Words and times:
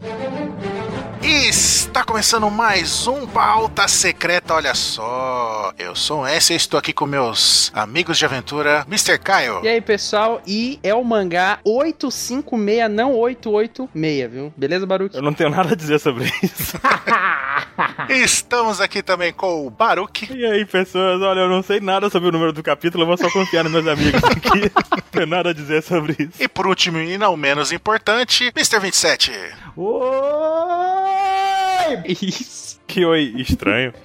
Thank 0.00 1.12
you. 1.12 1.17
Está 1.22 2.04
começando 2.04 2.48
mais 2.50 3.06
um 3.06 3.26
Pauta 3.26 3.88
Secreta, 3.88 4.54
olha 4.54 4.74
só. 4.74 5.72
Eu 5.76 5.96
sou 5.96 6.20
o 6.22 6.26
S 6.26 6.52
e 6.52 6.56
estou 6.56 6.78
aqui 6.78 6.92
com 6.92 7.06
meus 7.06 7.72
amigos 7.74 8.18
de 8.18 8.24
aventura, 8.24 8.84
Mr. 8.86 9.18
Kyle. 9.18 9.64
E 9.64 9.68
aí, 9.68 9.80
pessoal, 9.80 10.40
e 10.46 10.78
é 10.82 10.94
o 10.94 11.02
mangá 11.02 11.58
856, 11.64 12.90
não 12.90 13.14
886, 13.14 14.30
viu? 14.30 14.52
Beleza, 14.56 14.86
Baruch? 14.86 15.16
Eu 15.16 15.22
não 15.22 15.34
tenho 15.34 15.50
nada 15.50 15.72
a 15.72 15.76
dizer 15.76 15.98
sobre 15.98 16.30
isso. 16.42 16.78
Estamos 18.08 18.80
aqui 18.80 19.02
também 19.02 19.32
com 19.32 19.66
o 19.66 19.70
Baruch. 19.70 20.32
E 20.32 20.44
aí, 20.46 20.64
pessoas, 20.64 21.20
olha, 21.20 21.40
eu 21.40 21.48
não 21.48 21.62
sei 21.62 21.80
nada 21.80 22.08
sobre 22.10 22.28
o 22.28 22.32
número 22.32 22.52
do 22.52 22.62
capítulo, 22.62 23.02
eu 23.02 23.08
vou 23.08 23.16
só 23.16 23.30
confiar 23.30 23.64
nos 23.64 23.72
meus 23.72 23.86
amigos 23.86 24.22
aqui. 24.24 24.70
não 24.90 25.02
tenho 25.10 25.26
nada 25.26 25.50
a 25.50 25.52
dizer 25.52 25.82
sobre 25.82 26.14
isso. 26.18 26.40
E 26.40 26.46
por 26.48 26.66
último, 26.66 26.98
e 26.98 27.18
não 27.18 27.36
menos 27.36 27.72
importante, 27.72 28.52
Mr. 28.54 28.78
27. 28.78 29.32
Isso. 32.08 32.78
Que 32.86 33.04
oi 33.04 33.34
estranho. 33.36 33.92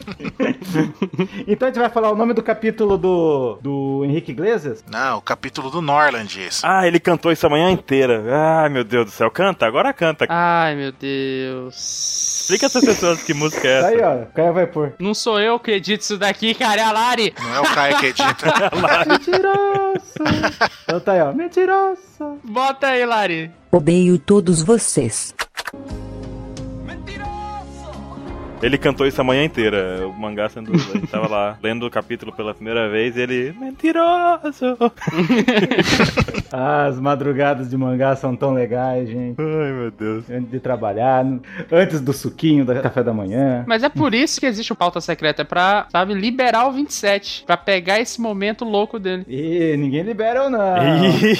Então 1.48 1.68
a 1.68 1.72
gente 1.72 1.80
vai 1.80 1.90
falar 1.90 2.12
o 2.12 2.16
nome 2.16 2.34
do 2.34 2.42
capítulo 2.44 2.98
do, 2.98 3.58
do 3.62 4.04
Henrique 4.06 4.32
Iglesias? 4.32 4.84
Não, 4.90 5.20
o 5.20 5.22
capítulo 5.22 5.70
do 5.70 5.82
Norland, 5.82 6.42
isso. 6.46 6.62
Ah, 6.66 6.86
ele 6.88 7.00
cantou 7.00 7.32
isso 7.32 7.46
a 7.46 7.50
manhã 7.50 7.70
inteira. 7.70 8.24
Ai, 8.64 8.70
meu 8.70 8.84
Deus 8.84 9.06
do 9.06 9.12
céu. 9.12 9.30
Canta, 9.32 9.66
agora 9.66 9.94
canta. 9.94 10.26
Ai, 10.30 10.76
meu 10.76 10.92
Deus. 10.92 12.42
Explica 12.42 12.66
essas 12.66 12.84
pessoas 12.84 13.24
que 13.24 13.34
música 13.34 13.68
é 13.68 13.82
Tá 13.82 13.88
aí, 13.88 13.96
essa. 13.96 14.08
ó. 14.10 14.16
O 14.24 14.26
Caio 14.34 14.54
vai 14.54 14.68
pôr. 14.68 14.94
Não 15.00 15.14
sou 15.14 15.40
eu 15.40 15.60
que 15.60 15.72
edito 15.72 16.04
isso 16.04 16.18
daqui, 16.18 16.54
cara, 16.54 16.82
é 16.82 16.84
a 16.84 16.92
Lari. 16.92 17.34
Não 17.42 17.56
é 17.56 17.60
o 17.62 17.74
Caio 17.74 17.98
que 18.00 18.06
edita. 18.08 18.46
Mentiroso! 19.08 20.14
então 20.84 21.00
tá 21.00 21.12
aí, 21.14 21.22
ó. 21.22 21.34
Mentiroso! 21.34 22.40
Bota 22.44 22.88
aí, 22.88 23.06
Lari. 23.06 23.52
Odeio 23.72 24.18
todos 24.20 24.62
vocês. 24.62 25.34
Ele 28.64 28.78
cantou 28.78 29.06
isso 29.06 29.20
a 29.20 29.24
manhã 29.24 29.44
inteira. 29.44 30.08
O 30.08 30.14
mangá 30.14 30.48
sendo. 30.48 30.72
Ele 30.74 31.06
tava 31.06 31.28
lá 31.28 31.58
lendo 31.62 31.86
o 31.86 31.92
capítulo 31.92 32.32
pela 32.32 32.54
primeira 32.54 32.90
vez 32.90 33.18
e 33.18 33.22
ele. 33.22 33.56
Mentiroso! 33.60 34.78
Ah, 36.52 36.86
as 36.88 36.98
madrugadas 36.98 37.70
de 37.70 37.76
mangá 37.76 38.16
são 38.16 38.36
tão 38.36 38.54
legais, 38.54 39.10
gente. 39.10 39.36
Ai, 39.40 39.72
meu 39.72 39.92
Deus. 39.92 40.30
Antes 40.30 40.50
de 40.50 40.60
trabalhar, 40.62 41.26
antes 41.70 42.00
do 42.00 42.14
suquinho 42.14 42.64
do 42.66 42.74
café 42.82 43.04
da 43.04 43.14
manhã. 43.14 43.66
Mas 43.68 43.84
é 43.84 43.90
por 43.90 44.14
isso 44.14 44.40
que 44.40 44.46
existe 44.46 44.72
o 44.72 44.76
pauta 44.76 45.02
secreta, 45.02 45.42
é 45.42 45.46
pra, 45.46 45.88
sabe, 45.92 46.14
liberar 46.14 46.68
o 46.68 46.72
27, 46.72 47.44
pra 47.46 47.58
pegar 47.58 48.00
esse 48.00 48.22
momento 48.22 48.64
louco 48.64 48.98
dele. 48.98 49.26
E 49.28 49.76
ninguém 49.78 50.04
libera 50.04 50.44
ou 50.44 50.50
não. 50.50 50.78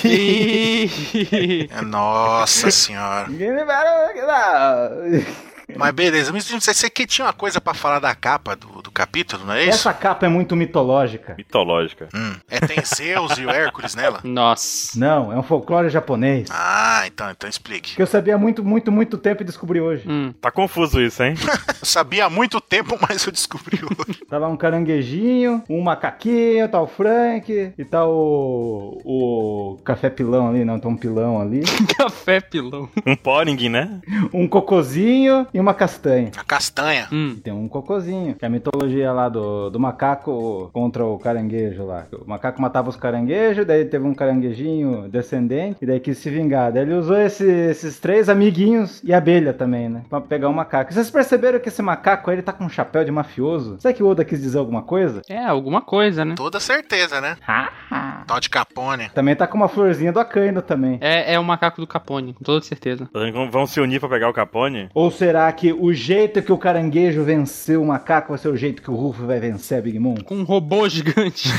Ih. 0.04 1.70
Nossa 1.88 2.70
senhora. 2.70 3.30
Ninguém 3.30 3.52
libera 3.52 4.12
ou 4.14 5.18
não. 5.20 5.53
Mas 5.78 5.92
beleza. 5.92 6.32
27, 6.32 6.74
você 6.74 6.90
que 6.90 7.06
tinha 7.06 7.26
uma 7.26 7.34
coisa 7.34 7.60
pra 7.60 7.74
falar 7.74 8.00
da 8.00 8.14
capa 8.16 8.56
do, 8.56 8.82
do 8.82 8.92
capítulo, 8.92 9.46
não 9.46 9.54
é 9.54 9.64
isso? 9.64 9.70
Essa 9.72 9.94
capa 9.94 10.26
é 10.26 10.30
muito 10.30 10.56
mitológica. 10.56 11.36
Mitológica. 11.38 12.10
Hum, 12.14 12.36
é 12.50 12.60
tem 12.60 12.84
Zeus 12.84 13.38
e 13.38 13.46
o 13.46 13.50
Hércules 13.50 13.96
nela? 13.96 14.20
Nossa. 14.24 14.98
Não, 14.98 15.32
é 15.32 15.38
um 15.38 15.44
folclore 15.44 15.90
japonês. 15.90 16.48
Ah, 16.52 17.04
então, 17.06 17.30
então 17.30 17.50
explique. 17.50 17.96
Que 17.96 18.02
eu 18.02 18.08
sabia 18.08 18.36
há 18.36 18.38
muito, 18.38 18.64
muito, 18.64 18.92
muito 18.92 19.18
tempo 19.18 19.42
e 19.42 19.46
descobri 19.46 19.80
hoje. 19.80 20.08
Hum. 20.08 20.34
Tá 20.40 20.52
confuso 20.52 21.02
isso, 21.02 21.24
hein? 21.24 21.36
Eu 21.82 21.88
sabia 21.88 22.26
há 22.26 22.30
muito 22.30 22.62
tempo, 22.62 22.98
mas 23.02 23.26
eu 23.26 23.32
descobri 23.32 23.80
hoje. 23.84 24.24
Tá 24.30 24.38
lá 24.38 24.48
um 24.48 24.56
caranguejinho, 24.58 25.62
um 25.70 25.82
macaquinho, 25.82 26.68
tá 26.68 26.82
o 26.82 26.88
Frank, 26.88 27.74
e 27.78 27.86
tá 27.86 28.08
o. 28.08 29.02
o 29.04 29.78
café 29.84 30.10
pilão 30.10 30.50
ali, 30.50 30.66
não, 30.66 30.80
tá 30.80 30.88
um 30.88 30.96
pilão 30.96 31.40
ali. 31.40 31.62
Café 31.98 32.40
pilão. 32.40 32.90
Um 33.06 33.16
Poring, 33.16 33.70
né? 33.70 34.00
Um 34.34 34.48
cocozinho 34.48 35.46
e 35.54 35.60
uma 35.64 35.74
castanha. 35.74 36.32
A 36.38 36.44
castanha. 36.44 37.08
Hum. 37.12 37.38
Tem 37.44 37.52
um 37.54 37.68
cocozinho, 37.68 38.36
que 38.36 38.46
é 38.46 38.48
a 38.48 38.52
mitologia 38.52 39.12
lá 39.12 39.30
do, 39.30 39.70
do 39.70 39.80
macaco 39.80 40.70
contra 40.74 41.06
o 41.06 41.18
caranguejo 41.18 41.86
lá. 41.86 42.06
O 42.14 42.30
macaco 42.30 42.62
matava 42.62 42.90
os 42.90 42.96
caranguejos, 42.96 43.66
daí 43.66 43.86
teve 43.86 44.06
um 44.06 44.14
caranguejinho 44.14 45.08
descendente, 45.10 45.78
e 45.82 45.86
daí 45.86 46.00
quis 46.00 46.18
se 46.18 46.30
vingar. 46.30 46.72
Daí 46.72 46.84
ele 46.84 46.94
usou 46.94 47.18
esse- 47.18 47.44
esses 47.50 48.00
três 48.00 48.30
amiguinhos 48.30 49.02
e 49.04 49.14
a 49.14 49.18
abelha 49.18 49.54
também, 49.54 49.90
né? 49.90 50.04
Pra 50.10 50.20
pegar 50.22 50.50
o 50.50 50.54
macaco. 50.54 50.94
Vocês 50.94 51.10
perceberam 51.10 51.60
que 51.60 51.70
esse 51.70 51.82
macaco 51.82 52.30
aí, 52.30 52.36
ele 52.36 52.42
tá 52.44 52.52
com 52.54 52.66
um 52.66 52.70
chapéu 52.70 53.04
de 53.06 53.12
mafioso? 53.12 53.78
Será 53.80 53.94
que 53.94 54.04
o 54.04 54.08
Oda 54.08 54.26
quis 54.26 54.42
dizer 54.42 54.58
alguma 54.60 54.82
coisa? 54.84 55.22
É, 55.30 55.44
alguma 55.46 55.82
coisa, 55.82 56.26
né? 56.26 56.36
Toda 56.36 56.60
certeza, 56.60 57.22
né? 57.22 57.38
Tal 58.28 58.40
de 58.40 58.50
Capone. 58.50 59.10
Também 59.14 59.36
tá 59.36 59.46
com 59.48 59.58
uma 59.58 59.68
florzinha 59.68 60.12
do 60.12 60.20
Akaino 60.20 60.62
também. 60.62 60.98
É, 61.02 61.34
é 61.34 61.40
o 61.40 61.44
macaco 61.44 61.82
do 61.82 61.88
Capone, 61.88 62.34
com 62.34 62.44
toda 62.44 62.64
certeza. 62.66 63.10
Vão 63.52 63.66
se 63.68 63.80
unir 63.82 64.00
pra 64.00 64.10
pegar 64.10 64.30
o 64.30 64.34
Capone? 64.34 64.90
Ou 64.94 65.12
será 65.12 65.43
que 65.52 65.74
o 65.74 65.94
jeito 65.94 66.42
que 66.42 66.52
o 66.52 66.58
caranguejo 66.58 67.24
venceu 67.24 67.82
o 67.82 67.86
macaco 67.86 68.30
vai 68.30 68.38
ser 68.38 68.48
o 68.50 68.56
jeito 68.58 68.82
que 68.82 68.90
o 68.92 68.96
Rufo 68.96 69.26
vai 69.26 69.40
vencer 69.40 69.80
a 69.80 69.82
Big 69.82 70.00
Mom? 70.00 70.16
Com 70.24 70.36
um 70.38 70.44
robô 70.44 70.88
gigante. 70.88 71.50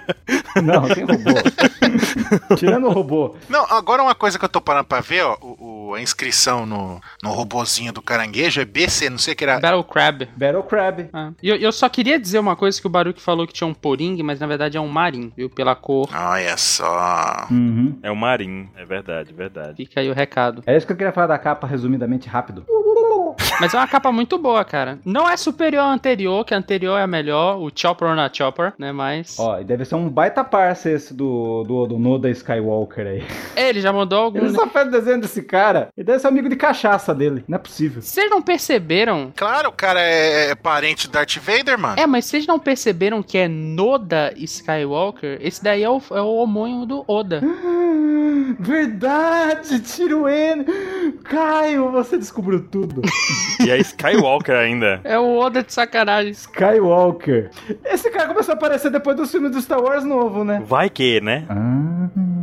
Não, 0.62 0.86
tem 0.88 1.04
robô. 1.04 2.54
Tirando 2.56 2.86
o 2.86 2.90
robô. 2.92 3.34
Não, 3.48 3.64
agora 3.70 4.02
uma 4.02 4.14
coisa 4.14 4.38
que 4.38 4.44
eu 4.44 4.48
tô 4.48 4.60
parando 4.60 4.86
pra 4.86 5.00
ver, 5.00 5.22
ó, 5.24 5.36
o, 5.40 5.88
o- 5.90 5.94
a 5.94 6.00
inscrição 6.00 6.64
no, 6.66 7.00
no 7.22 7.30
robozinho 7.30 7.92
do 7.92 8.00
caranguejo 8.02 8.60
é 8.60 8.64
BC, 8.64 9.10
não 9.10 9.18
sei 9.18 9.34
o 9.34 9.36
que 9.36 9.44
era. 9.44 9.60
Battle 9.60 9.84
Crab. 9.84 10.28
Battle 10.36 10.62
Crab. 10.62 11.08
Ah. 11.12 11.32
E 11.42 11.48
eu, 11.48 11.56
eu 11.56 11.72
só 11.72 11.88
queria 11.88 12.18
dizer 12.18 12.38
uma 12.38 12.56
coisa 12.56 12.80
que 12.80 12.86
o 12.86 12.90
Baruch 12.90 13.20
falou 13.20 13.46
que 13.46 13.52
tinha 13.52 13.66
um 13.66 13.74
poring, 13.74 14.22
mas 14.22 14.40
na 14.40 14.46
verdade 14.46 14.76
é 14.76 14.80
um 14.80 14.88
marim, 14.88 15.32
viu? 15.36 15.48
Pela 15.50 15.74
cor. 15.74 16.08
Olha 16.14 16.56
só. 16.56 17.46
Uhum. 17.50 17.98
É 18.02 18.10
o 18.10 18.16
Marim, 18.16 18.68
é 18.76 18.84
verdade, 18.84 19.32
verdade. 19.32 19.76
Fica 19.76 20.00
aí 20.00 20.10
o 20.10 20.14
recado. 20.14 20.62
É 20.66 20.76
isso 20.76 20.86
que 20.86 20.92
eu 20.92 20.96
queria 20.96 21.12
falar 21.12 21.26
da 21.28 21.38
capa, 21.38 21.66
resumidamente 21.66 22.28
rápido. 22.28 22.64
Mas 23.60 23.72
é 23.72 23.76
uma 23.76 23.86
capa 23.86 24.10
muito 24.10 24.36
boa, 24.38 24.64
cara. 24.64 24.98
Não 25.04 25.28
é 25.28 25.36
superior 25.36 25.82
à 25.82 25.92
anterior, 25.92 26.44
que 26.44 26.54
a 26.54 26.58
anterior 26.58 26.98
é 26.98 27.02
a 27.02 27.06
melhor, 27.06 27.58
o 27.58 27.70
Chopper 27.74 28.14
na 28.14 28.30
Chopper, 28.32 28.72
né? 28.78 28.92
Mas. 28.92 29.36
Ó, 29.38 29.60
e 29.60 29.64
deve 29.64 29.84
ser 29.84 29.94
um 29.94 30.08
baita 30.08 30.44
parça 30.44 30.90
esse 30.90 31.14
do, 31.14 31.64
do, 31.64 31.86
do 31.86 31.98
Noda 31.98 32.28
Skywalker 32.30 33.06
aí. 33.06 33.24
É, 33.54 33.68
ele 33.68 33.80
já 33.80 33.92
mandou 33.92 34.18
algum. 34.18 34.38
Ele 34.38 34.50
né? 34.50 34.54
só 34.54 34.66
faz 34.66 34.90
desenho 34.90 35.20
desse 35.20 35.42
cara. 35.42 35.88
E 35.96 36.02
deve 36.02 36.18
ser 36.18 36.28
amigo 36.28 36.48
de 36.48 36.56
cachaça 36.56 37.14
dele. 37.14 37.44
Não 37.46 37.56
é 37.56 37.58
possível. 37.58 38.02
Vocês 38.02 38.28
não 38.30 38.42
perceberam? 38.42 39.32
Claro, 39.36 39.68
o 39.68 39.72
cara 39.72 40.00
é, 40.00 40.50
é 40.50 40.54
parente 40.54 41.06
do 41.06 41.12
Darth 41.12 41.36
Vader, 41.36 41.78
mano. 41.78 41.94
É, 41.98 42.06
mas 42.06 42.24
vocês 42.24 42.46
não 42.46 42.58
perceberam 42.58 43.22
que 43.22 43.38
é 43.38 43.48
Noda 43.48 44.32
Skywalker? 44.36 45.38
Esse 45.40 45.62
daí 45.62 45.82
é 45.82 45.90
o, 45.90 46.00
é 46.10 46.20
o 46.20 46.34
homônimo 46.36 46.86
do 46.86 47.04
Oda. 47.06 47.40
Verdade, 48.58 49.80
tiro 49.80 50.28
N. 50.28 50.64
Caio, 51.24 51.90
você 51.90 52.16
descobriu 52.18 52.60
tudo. 52.60 53.02
E 53.64 53.70
é 53.70 53.78
Skywalker 53.78 54.54
ainda. 54.54 55.00
É 55.04 55.18
o 55.18 55.36
Oda 55.36 55.62
de 55.62 55.72
sacanagem. 55.72 56.32
Skywalker. 56.32 57.50
Esse 57.84 58.10
cara 58.10 58.28
começou 58.28 58.52
a 58.52 58.56
aparecer 58.56 58.90
depois 58.90 59.16
do 59.16 59.26
filme 59.26 59.48
do 59.48 59.60
Star 59.60 59.80
Wars 59.80 60.04
novo, 60.04 60.44
né? 60.44 60.62
Vai 60.64 60.90
que, 60.90 61.20
né? 61.20 61.44
Ah. 61.48 62.33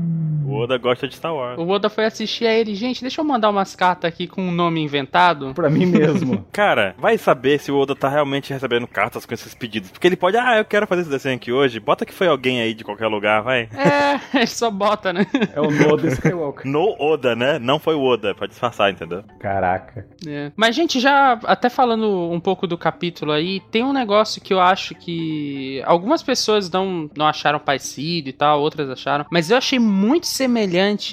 O 0.62 0.64
Oda 0.64 0.78
gosta 0.78 1.08
de 1.08 1.16
Star 1.16 1.34
Wars. 1.34 1.58
O 1.58 1.68
Oda 1.68 1.90
foi 1.90 2.06
assistir 2.06 2.46
a 2.46 2.54
ele. 2.54 2.76
Gente, 2.76 3.02
deixa 3.02 3.20
eu 3.20 3.26
mandar 3.26 3.50
umas 3.50 3.76
cartas 3.76 4.08
aqui 4.08 4.28
com 4.28 4.44
um 4.44 4.52
nome 4.52 4.80
inventado. 4.80 5.54
Pra 5.56 5.72
mim 5.72 5.88
mesmo. 5.88 6.46
Cara, 6.54 6.94
vai 7.00 7.18
saber 7.18 7.60
se 7.60 7.72
o 7.72 7.78
Oda 7.80 7.96
tá 7.96 8.08
realmente 8.08 8.54
recebendo 8.54 8.86
cartas 8.86 9.26
com 9.26 9.34
esses 9.34 9.56
pedidos. 9.56 9.90
Porque 9.90 10.06
ele 10.06 10.16
pode, 10.16 10.38
ah, 10.38 10.58
eu 10.58 10.66
quero 10.66 10.86
fazer 10.86 11.02
esse 11.02 11.10
desenho 11.10 11.36
aqui 11.36 11.52
hoje. 11.52 11.80
Bota 11.80 12.06
que 12.06 12.14
foi 12.14 12.28
alguém 12.28 12.62
aí 12.62 12.76
de 12.76 12.84
qualquer 12.84 13.08
lugar, 13.08 13.42
vai. 13.42 13.70
É, 13.74 14.20
ele 14.38 14.46
só 14.46 14.70
bota, 14.70 15.12
né? 15.12 15.26
É 15.52 15.60
o 15.60 15.72
Noda 15.72 16.08
Skywalker. 16.10 16.70
No 16.70 16.96
Oda, 17.00 17.36
né? 17.36 17.58
Não 17.58 17.80
foi 17.80 17.96
o 17.96 18.04
Oda, 18.04 18.36
pra 18.36 18.46
disfarçar, 18.46 18.92
entendeu? 18.92 19.24
Caraca. 19.40 20.06
É. 20.28 20.52
Mas, 20.56 20.76
gente, 20.76 21.00
já 21.00 21.40
até 21.46 21.70
falando 21.70 22.30
um 22.32 22.40
pouco 22.40 22.68
do 22.68 22.78
capítulo 22.78 23.32
aí, 23.32 23.62
tem 23.72 23.84
um 23.84 23.94
negócio 23.94 24.40
que 24.40 24.54
eu 24.54 24.60
acho 24.60 24.94
que 24.94 25.82
algumas 25.86 26.22
pessoas 26.22 26.70
não, 26.70 27.10
não 27.18 27.26
acharam 27.26 27.58
parecido 27.58 28.30
e 28.30 28.34
tal, 28.34 28.62
outras 28.62 28.88
acharam, 28.92 29.26
mas 29.32 29.50
eu 29.50 29.58
achei 29.58 29.80
muito 29.80 30.28
semelhante 30.28 30.51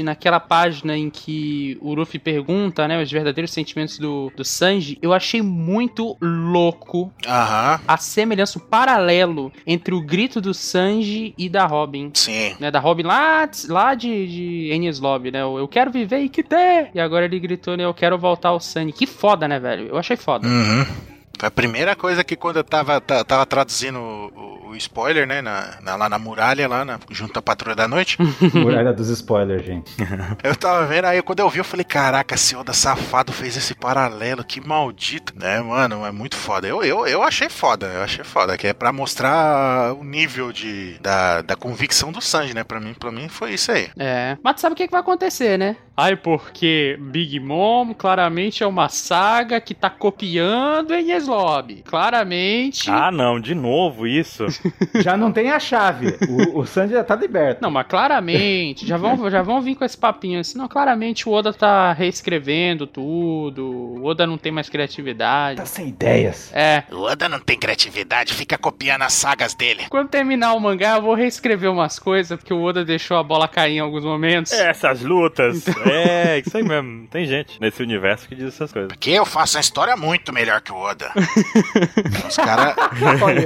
naquela 0.02 0.40
página 0.40 0.96
em 0.96 1.08
que 1.10 1.78
o 1.80 1.94
Luffy 1.94 2.18
pergunta, 2.18 2.86
né, 2.86 3.00
os 3.02 3.10
verdadeiros 3.10 3.50
sentimentos 3.50 3.98
do, 3.98 4.32
do 4.36 4.44
Sanji. 4.44 4.98
Eu 5.00 5.12
achei 5.12 5.40
muito 5.42 6.16
louco 6.20 7.12
Aham, 7.26 7.80
a 7.86 7.96
semelhança, 7.96 8.58
o 8.58 8.62
paralelo 8.62 9.52
entre 9.66 9.94
o 9.94 10.00
grito 10.00 10.40
do 10.40 10.52
Sanji 10.52 11.34
e 11.38 11.48
da 11.48 11.66
Robin. 11.66 12.10
sim. 12.14 12.54
Né, 12.58 12.70
da 12.70 12.80
Robin 12.80 13.02
lá, 13.04 13.48
lá 13.68 13.94
de, 13.94 14.26
de 14.26 14.70
Enies 14.72 15.00
Lobby, 15.00 15.30
né? 15.30 15.44
o 15.44 15.58
Eu 15.58 15.68
quero 15.68 15.90
viver 15.90 16.18
e 16.18 16.28
que 16.28 16.42
ter! 16.42 16.90
E 16.94 17.00
agora 17.00 17.24
ele 17.24 17.38
gritou, 17.38 17.76
né? 17.76 17.84
Eu 17.84 17.94
quero 17.94 18.18
voltar 18.18 18.50
ao 18.50 18.60
Sunny. 18.60 18.92
Que 18.92 19.06
foda, 19.06 19.46
né, 19.46 19.58
velho? 19.58 19.88
Eu 19.88 19.98
achei 19.98 20.16
foda. 20.16 20.46
Uhum. 20.46 21.17
Foi 21.38 21.46
a 21.48 21.50
primeira 21.50 21.94
coisa 21.96 22.24
que 22.24 22.34
quando 22.36 22.56
eu 22.56 22.64
tava, 22.64 23.00
ta- 23.00 23.24
tava 23.24 23.46
traduzindo 23.46 23.98
o, 23.98 24.70
o- 24.70 24.76
spoiler, 24.76 25.26
né? 25.26 25.40
Na, 25.40 25.78
na- 25.80 25.96
lá 25.96 26.08
na 26.08 26.18
muralha, 26.18 26.68
lá 26.68 26.84
na- 26.84 26.98
junto 27.10 27.38
à 27.38 27.42
patrulha 27.42 27.74
da 27.74 27.88
noite. 27.88 28.16
Muralha 28.54 28.92
dos 28.92 29.08
spoilers, 29.08 29.64
gente. 29.64 29.92
eu 30.44 30.54
tava 30.54 30.84
vendo, 30.86 31.06
aí 31.06 31.20
quando 31.22 31.40
eu 31.40 31.48
vi, 31.48 31.58
eu 31.58 31.64
falei, 31.64 31.84
caraca, 31.84 32.34
esse 32.34 32.54
Oda 32.54 32.72
safado 32.72 33.32
fez 33.32 33.56
esse 33.56 33.74
paralelo, 33.74 34.44
que 34.44 34.60
maldito, 34.60 35.32
né, 35.36 35.60
mano? 35.60 36.04
É 36.04 36.10
muito 36.12 36.36
foda. 36.36 36.66
Eu, 36.68 36.82
eu, 36.84 37.06
eu 37.06 37.22
achei 37.22 37.48
foda, 37.48 37.86
eu 37.86 38.02
achei 38.02 38.24
foda, 38.24 38.56
que 38.58 38.66
é 38.66 38.72
pra 38.72 38.92
mostrar 38.92 39.94
o 39.94 40.04
nível 40.04 40.52
de, 40.52 40.98
da, 41.00 41.40
da 41.42 41.56
convicção 41.56 42.12
do 42.12 42.20
Sanji, 42.20 42.54
né? 42.54 42.62
Pra 42.64 42.78
mim, 42.80 42.94
pra 42.94 43.10
mim 43.10 43.28
foi 43.28 43.54
isso 43.54 43.72
aí. 43.72 43.88
É. 43.98 44.36
Mas 44.42 44.56
tu 44.56 44.60
sabe 44.60 44.72
o 44.74 44.76
que, 44.76 44.86
que 44.86 44.92
vai 44.92 45.00
acontecer, 45.00 45.56
né? 45.58 45.76
Ai, 45.96 46.14
porque 46.14 46.96
Big 47.00 47.40
Mom 47.40 47.92
claramente 47.92 48.62
é 48.62 48.66
uma 48.66 48.88
saga 48.88 49.60
que 49.60 49.74
tá 49.74 49.90
copiando 49.90 50.94
Enies 50.94 51.26
Lobby. 51.28 51.82
Claramente. 51.84 52.90
Ah, 52.90 53.10
não, 53.10 53.38
de 53.40 53.54
novo 53.54 54.06
isso. 54.06 54.46
Já 55.02 55.16
não 55.16 55.30
tem 55.32 55.50
a 55.50 55.60
chave. 55.60 56.16
O, 56.28 56.60
o 56.60 56.66
Sanji 56.66 56.92
já 56.94 57.04
tá 57.04 57.14
liberto. 57.14 57.62
Não, 57.62 57.70
mas 57.70 57.86
claramente, 57.86 58.86
já 58.86 58.96
vão, 58.96 59.30
já 59.30 59.42
vão 59.42 59.60
vir 59.60 59.74
com 59.74 59.84
esse 59.84 59.96
papinho 59.96 60.40
assim. 60.40 60.58
Não, 60.58 60.66
claramente 60.68 61.28
o 61.28 61.32
Oda 61.32 61.52
tá 61.52 61.92
reescrevendo 61.92 62.86
tudo. 62.86 63.64
O 63.66 64.04
Oda 64.04 64.26
não 64.26 64.38
tem 64.38 64.50
mais 64.52 64.68
criatividade. 64.68 65.58
Tá 65.58 65.66
sem 65.66 65.88
ideias. 65.88 66.50
É. 66.54 66.84
O 66.90 67.02
Oda 67.02 67.28
não 67.28 67.38
tem 67.38 67.58
criatividade, 67.58 68.34
fica 68.34 68.56
copiando 68.58 69.02
as 69.02 69.12
sagas 69.12 69.54
dele. 69.54 69.84
Quando 69.88 70.08
terminar 70.08 70.54
o 70.54 70.60
mangá, 70.60 70.96
eu 70.96 71.02
vou 71.02 71.14
reescrever 71.14 71.70
umas 71.70 71.98
coisas, 71.98 72.38
porque 72.38 72.52
o 72.52 72.62
Oda 72.62 72.84
deixou 72.84 73.16
a 73.16 73.22
bola 73.22 73.46
cair 73.48 73.76
em 73.76 73.80
alguns 73.80 74.04
momentos. 74.04 74.52
É, 74.52 74.70
Essas 74.70 75.02
lutas. 75.02 75.64
É, 75.88 76.38
isso 76.44 76.56
aí 76.56 76.62
mesmo. 76.62 77.06
Tem 77.08 77.24
gente 77.26 77.58
nesse 77.60 77.82
universo 77.82 78.28
que 78.28 78.34
diz 78.34 78.48
essas 78.48 78.70
coisas. 78.72 78.88
Porque 78.88 79.10
eu 79.10 79.24
faço 79.24 79.56
uma 79.56 79.60
história 79.60 79.96
muito 79.96 80.32
melhor 80.32 80.60
que 80.60 80.70
o 80.72 80.76
Oda. 80.76 81.10
Tem 81.18 82.26
uns 82.26 82.36
cara, 82.36 82.74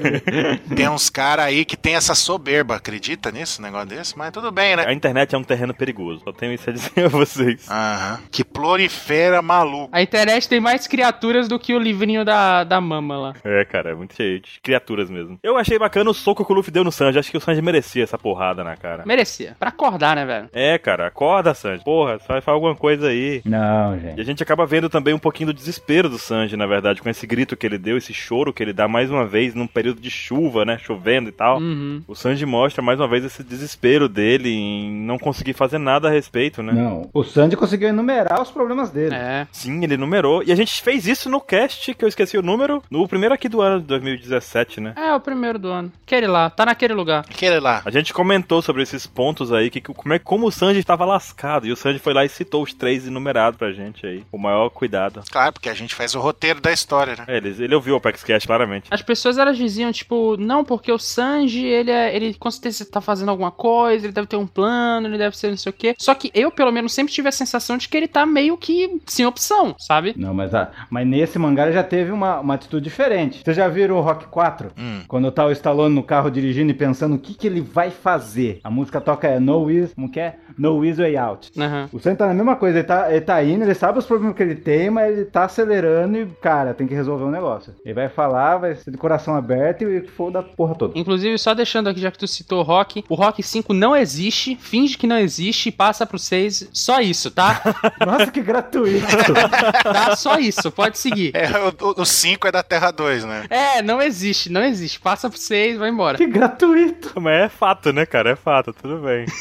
tem 0.77 0.89
uns 0.89 1.11
cara 1.11 1.45
aí 1.45 1.65
que 1.65 1.77
tem 1.77 1.95
essa 1.95 2.15
soberba, 2.15 2.77
acredita 2.77 3.31
nisso, 3.31 3.61
um 3.61 3.65
negócio 3.65 3.89
desse? 3.89 4.17
Mas 4.17 4.31
tudo 4.31 4.51
bem, 4.51 4.77
né? 4.77 4.85
A 4.87 4.93
internet 4.93 5.35
é 5.35 5.39
um 5.39 5.45
terreno 5.45 5.75
perigoso. 5.75 6.23
Só 6.25 6.33
tenho 6.33 6.53
isso 6.53 6.69
a 6.69 6.73
dizer 6.73 6.93
a 7.07 7.09
vocês. 7.09 7.69
Aham. 7.71 8.19
Que 8.31 8.45
prolifera 8.45 9.41
maluco. 9.43 9.89
A 9.93 10.03
internet 10.03 10.49
tem 10.49 10.61
mais 10.61 10.87
criaturas 10.87 11.49
do 11.49 11.59
que 11.59 11.75
o 11.75 11.79
livrinho 11.79 12.25
da, 12.25 12.65
da 12.65 12.81
mama 12.81 13.17
lá. 13.19 13.35
É, 13.45 13.65
cara, 13.65 13.91
é 13.91 13.95
muito 13.95 14.15
cheio 14.15 14.41
de 14.41 14.61
criaturas 14.63 15.11
mesmo. 15.11 15.39
Eu 15.43 15.57
achei 15.57 15.79
bacana 15.79 16.11
o 16.11 16.15
soco 16.15 16.45
que 16.45 16.53
o 16.53 16.55
Luffy 16.55 16.73
deu 16.73 16.85
no 16.85 16.93
Sanji. 16.93 17.19
Acho 17.19 17.31
que 17.31 17.37
o 17.37 17.41
Sanji 17.41 17.63
merecia 17.63 18.05
essa 18.05 18.19
porrada 18.19 18.63
na 18.65 18.77
cara. 18.77 19.05
Merecia. 19.07 19.57
Pra 19.59 19.69
acordar, 19.71 20.17
né, 20.17 20.25
velho? 20.25 20.49
É, 20.53 20.79
cara, 20.79 21.07
acorda, 21.07 21.55
Sanji. 21.55 21.83
Porra, 21.85 22.19
só 22.19 22.27
faz 22.41 22.49
alguma 22.49 22.75
coisa 22.75 23.09
aí. 23.09 23.43
Não, 23.45 23.97
E 23.97 24.01
gente. 24.01 24.21
a 24.21 24.25
gente 24.25 24.43
acaba 24.43 24.67
vendo 24.67 24.89
também 24.89 25.15
um 25.15 25.19
pouquinho 25.19 25.49
do 25.49 25.55
desespero 25.55 26.09
do 26.09 26.19
Sanji, 26.19 26.57
na 26.57 26.67
verdade, 26.67 27.01
com 27.03 27.09
esse 27.09 27.27
grito 27.27 27.57
que 27.63 27.67
ele 27.69 27.79
deu, 27.79 27.97
esse 27.97 28.13
choro 28.13 28.53
que 28.53 28.61
ele 28.61 28.73
dá 28.73 28.89
mais 28.89 29.09
uma 29.09 29.25
vez 29.25 29.55
num 29.55 29.69
período 29.69 30.01
de 30.01 30.11
chuva, 30.11 30.65
né? 30.65 30.79
Chovendo 30.79 31.29
e 31.29 31.33
tal. 31.33 31.59
Uhum. 31.59 32.03
O 32.09 32.15
Sanji 32.17 32.45
mostra 32.45 32.83
mais 32.83 32.99
uma 32.99 33.07
vez 33.07 33.25
esse 33.25 33.45
desespero 33.45 34.09
dele 34.09 34.51
em 34.51 34.91
não 34.91 35.17
conseguir 35.17 35.53
fazer 35.53 35.79
nada 35.79 36.09
a 36.09 36.11
respeito, 36.11 36.61
né? 36.61 36.73
Não. 36.73 37.09
O 37.15 37.23
Sanji 37.23 37.57
conseguiu 37.57 37.89
enumerar 37.89 38.43
os 38.43 38.51
problemas 38.51 38.91
dele. 38.91 39.15
É. 39.15 39.47
Sim, 39.53 39.85
ele 39.85 39.97
numerou. 39.97 40.43
E 40.43 40.51
a 40.51 40.57
gente 40.57 40.83
fez 40.83 41.07
isso 41.07 41.31
no 41.31 41.41
cast, 41.41 41.95
que 41.95 42.05
eu 42.05 42.09
esqueci 42.09 42.37
o 42.37 42.43
número, 42.43 42.83
no 42.91 43.07
primeiro 43.07 43.33
aqui 43.33 43.49
do 43.49 43.61
ano 43.61 43.81
de 43.81 43.87
2017, 43.87 44.81
né? 44.81 44.95
É 44.97 45.15
o 45.15 45.21
primeiro 45.21 45.57
do 45.57 45.69
ano. 45.69 45.93
Aquele 46.05 46.27
lá, 46.27 46.51
tá 46.51 46.67
naquele 46.67 46.95
lugar. 46.95 47.25
Aquele 47.31 47.61
lá. 47.61 47.81
A 47.85 47.91
gente 47.93 48.13
comentou 48.13 48.61
sobre 48.61 48.83
esses 48.83 49.07
pontos 49.07 49.53
aí, 49.53 49.71
que, 49.71 49.81
como, 49.81 50.15
é, 50.15 50.19
como 50.19 50.49
o 50.49 50.53
Sanji 50.53 50.81
estava 50.81 51.05
lascado. 51.05 51.65
E 51.65 51.71
o 51.71 51.77
Sanji 51.77 52.01
foi 52.01 52.13
lá 52.13 52.25
e 52.25 52.29
citou 52.29 52.65
os 52.65 52.75
três 52.75 53.07
enumerados 53.07 53.57
pra 53.57 53.71
gente 53.71 54.05
aí. 54.05 54.25
Com 54.33 54.37
o 54.37 54.41
maior 54.41 54.69
cuidado. 54.69 55.23
Claro, 55.31 55.53
porque 55.53 55.69
a 55.69 55.75
gente 55.75 55.95
faz 55.95 56.17
o 56.17 56.21
roteiro 56.21 56.61
da 56.61 56.73
história, 56.73 57.15
né? 57.17 57.25
É, 57.29 57.37
ele, 57.37 57.52
ele 57.61 57.75
ouviu 57.75 57.95
o 57.95 57.97
Apex 57.97 58.23
Cash 58.23 58.47
claramente. 58.47 58.89
As 58.91 59.03
pessoas 59.03 59.39
elas 59.39 59.57
diziam, 59.57 59.93
tipo, 59.93 60.37
não, 60.37 60.65
porque 60.65 60.91
o 60.91 60.99
Sanji, 60.99 61.65
ele 61.65 61.91
é, 61.91 62.15
ele 62.15 62.35
com 62.35 62.51
certeza 62.51 62.85
tá 62.85 63.01
fazendo 63.01 63.31
alguma 63.31 63.51
coisa, 63.51 64.07
ele 64.07 64.13
deve 64.13 64.27
ter 64.27 64.37
um 64.37 64.47
plano, 64.47 65.07
ele 65.07 65.19
deve 65.19 65.37
ser 65.37 65.51
não 65.51 65.57
sei 65.57 65.71
o 65.71 65.73
quê. 65.73 65.95
Só 65.99 66.15
que 66.15 66.31
eu, 66.35 66.51
pelo 66.51 66.73
menos, 66.73 66.93
sempre 66.93 67.13
tive 67.13 67.29
a 67.29 67.33
sensação 67.33 67.77
de 67.77 67.89
que 67.89 67.97
ele 67.97 68.09
tá 68.09 68.25
meio 68.27 68.57
que 68.57 69.01
sem 69.07 69.27
opção, 69.27 69.75
sabe? 69.79 70.15
Não, 70.17 70.35
mas, 70.35 70.55
a, 70.55 70.71
mas 70.91 71.07
nesse 71.07 71.39
mangá 71.39 71.65
ele 71.65 71.73
já 71.73 71.85
teve 71.85 72.11
uma, 72.11 72.41
uma 72.41 72.55
atitude 72.55 72.85
diferente. 72.85 73.43
Vocês 73.45 73.57
já 73.57 73.69
viram 73.69 73.97
o 73.97 74.01
Rock 74.01 74.27
4? 74.27 74.73
Hum. 74.79 75.03
Quando 75.09 75.31
tá 75.31 75.47
o 75.47 75.53
Stallone 75.53 75.95
no 75.95 76.03
carro 76.03 76.31
dirigindo 76.31 76.71
e 76.71 76.75
pensando 76.75 77.15
o 77.15 77.19
que, 77.19 77.35
que 77.35 77.47
ele 77.47 77.61
vai 77.61 77.91
fazer. 77.91 78.61
A 78.65 78.71
música 78.71 79.01
toca 79.01 79.29
é 79.29 79.39
No 79.39 79.71
Easy, 79.71 79.95
como 79.95 80.11
que 80.11 80.21
é? 80.21 80.37
No 80.57 80.85
Easy 80.85 81.01
Way 81.01 81.17
Out. 81.17 81.53
Aham. 81.59 81.89
O 81.93 81.99
Sanji 81.99 82.17
tá 82.17 82.27
na 82.27 82.35
mesma 82.35 82.57
coisa, 82.57 82.79
ele 82.79 82.87
tá, 82.87 83.11
ele 83.11 83.21
tá 83.21 83.43
indo, 83.43 83.65
ele 83.65 83.75
sabe 83.75 83.99
os 83.99 84.07
problemas 84.07 84.37
que 84.37 84.43
ele 84.43 84.55
tem, 84.55 84.91
mas 84.91 85.17
ele 85.17 85.25
tá 85.25 85.45
acelerando 85.45 86.19
e, 86.19 86.27
cara, 86.41 86.75
tem 86.75 86.87
que 86.87 86.95
resolver 86.95 87.25
um 87.25 87.31
negócio. 87.33 87.75
Ele 87.85 87.95
vai 87.95 88.09
falar, 88.09 88.59
vai 88.59 88.75
ser 88.75 88.91
de 88.91 88.97
coração 88.99 89.35
aberto 89.35 89.83
e 89.83 90.07
foda 90.07 90.41
a 90.41 90.43
porra 90.43 90.75
toda. 90.75 90.99
Inclusive, 90.99 91.39
só 91.39 91.55
deixando 91.55 91.89
aqui, 91.89 92.01
já 92.01 92.11
que 92.11 92.19
tu 92.19 92.27
citou 92.27 92.61
o 92.61 92.63
Rock, 92.63 93.05
o 93.09 93.15
Rock 93.15 93.43
5 93.43 93.73
não 93.73 93.97
existe, 93.97 94.57
finge 94.57 94.97
que 94.97 95.07
não 95.07 95.19
existe 95.19 95.69
e 95.69 95.73
passa 95.73 96.07
pro 96.07 96.19
6. 96.19 96.69
Só 96.73 97.01
isso, 97.01 97.31
tá? 97.31 97.61
Nossa, 98.05 98.31
que 98.31 98.43
gratuito. 98.43 99.07
tá? 99.83 100.17
Só 100.17 100.39
isso, 100.39 100.71
pode 100.71 100.99
seguir. 100.99 101.33
É, 101.35 101.49
o 101.81 102.05
5 102.05 102.47
é 102.47 102.53
da 102.53 102.63
Terra 102.63 102.91
2, 102.91 103.25
né? 103.25 103.47
É, 103.51 103.83
não 103.83 104.01
existe, 104.01 104.51
não 104.51 104.63
existe. 104.63 105.01
Passa 105.01 105.29
pro 105.29 105.39
6, 105.39 105.79
vai 105.79 105.91
embora. 105.91 106.19
que 106.19 106.27
gratuito. 106.27 107.13
Mas 107.21 107.45
é 107.45 107.49
fato, 107.49 107.93
né, 107.93 108.07
cara? 108.07 108.31
É 108.31 108.37
fato, 108.37 108.73
tudo 108.73 108.99
bem. 108.99 109.27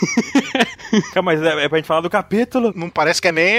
Cara, 1.14 1.22
mas 1.22 1.42
é, 1.42 1.64
é 1.64 1.70
pra 1.70 1.78
gente 1.78 1.88
falar 1.88 2.02
do 2.02 2.10
capítulo. 2.10 2.74
Não 2.76 2.90
parece 2.90 3.22
que 3.22 3.28
é 3.28 3.32
nem 3.32 3.56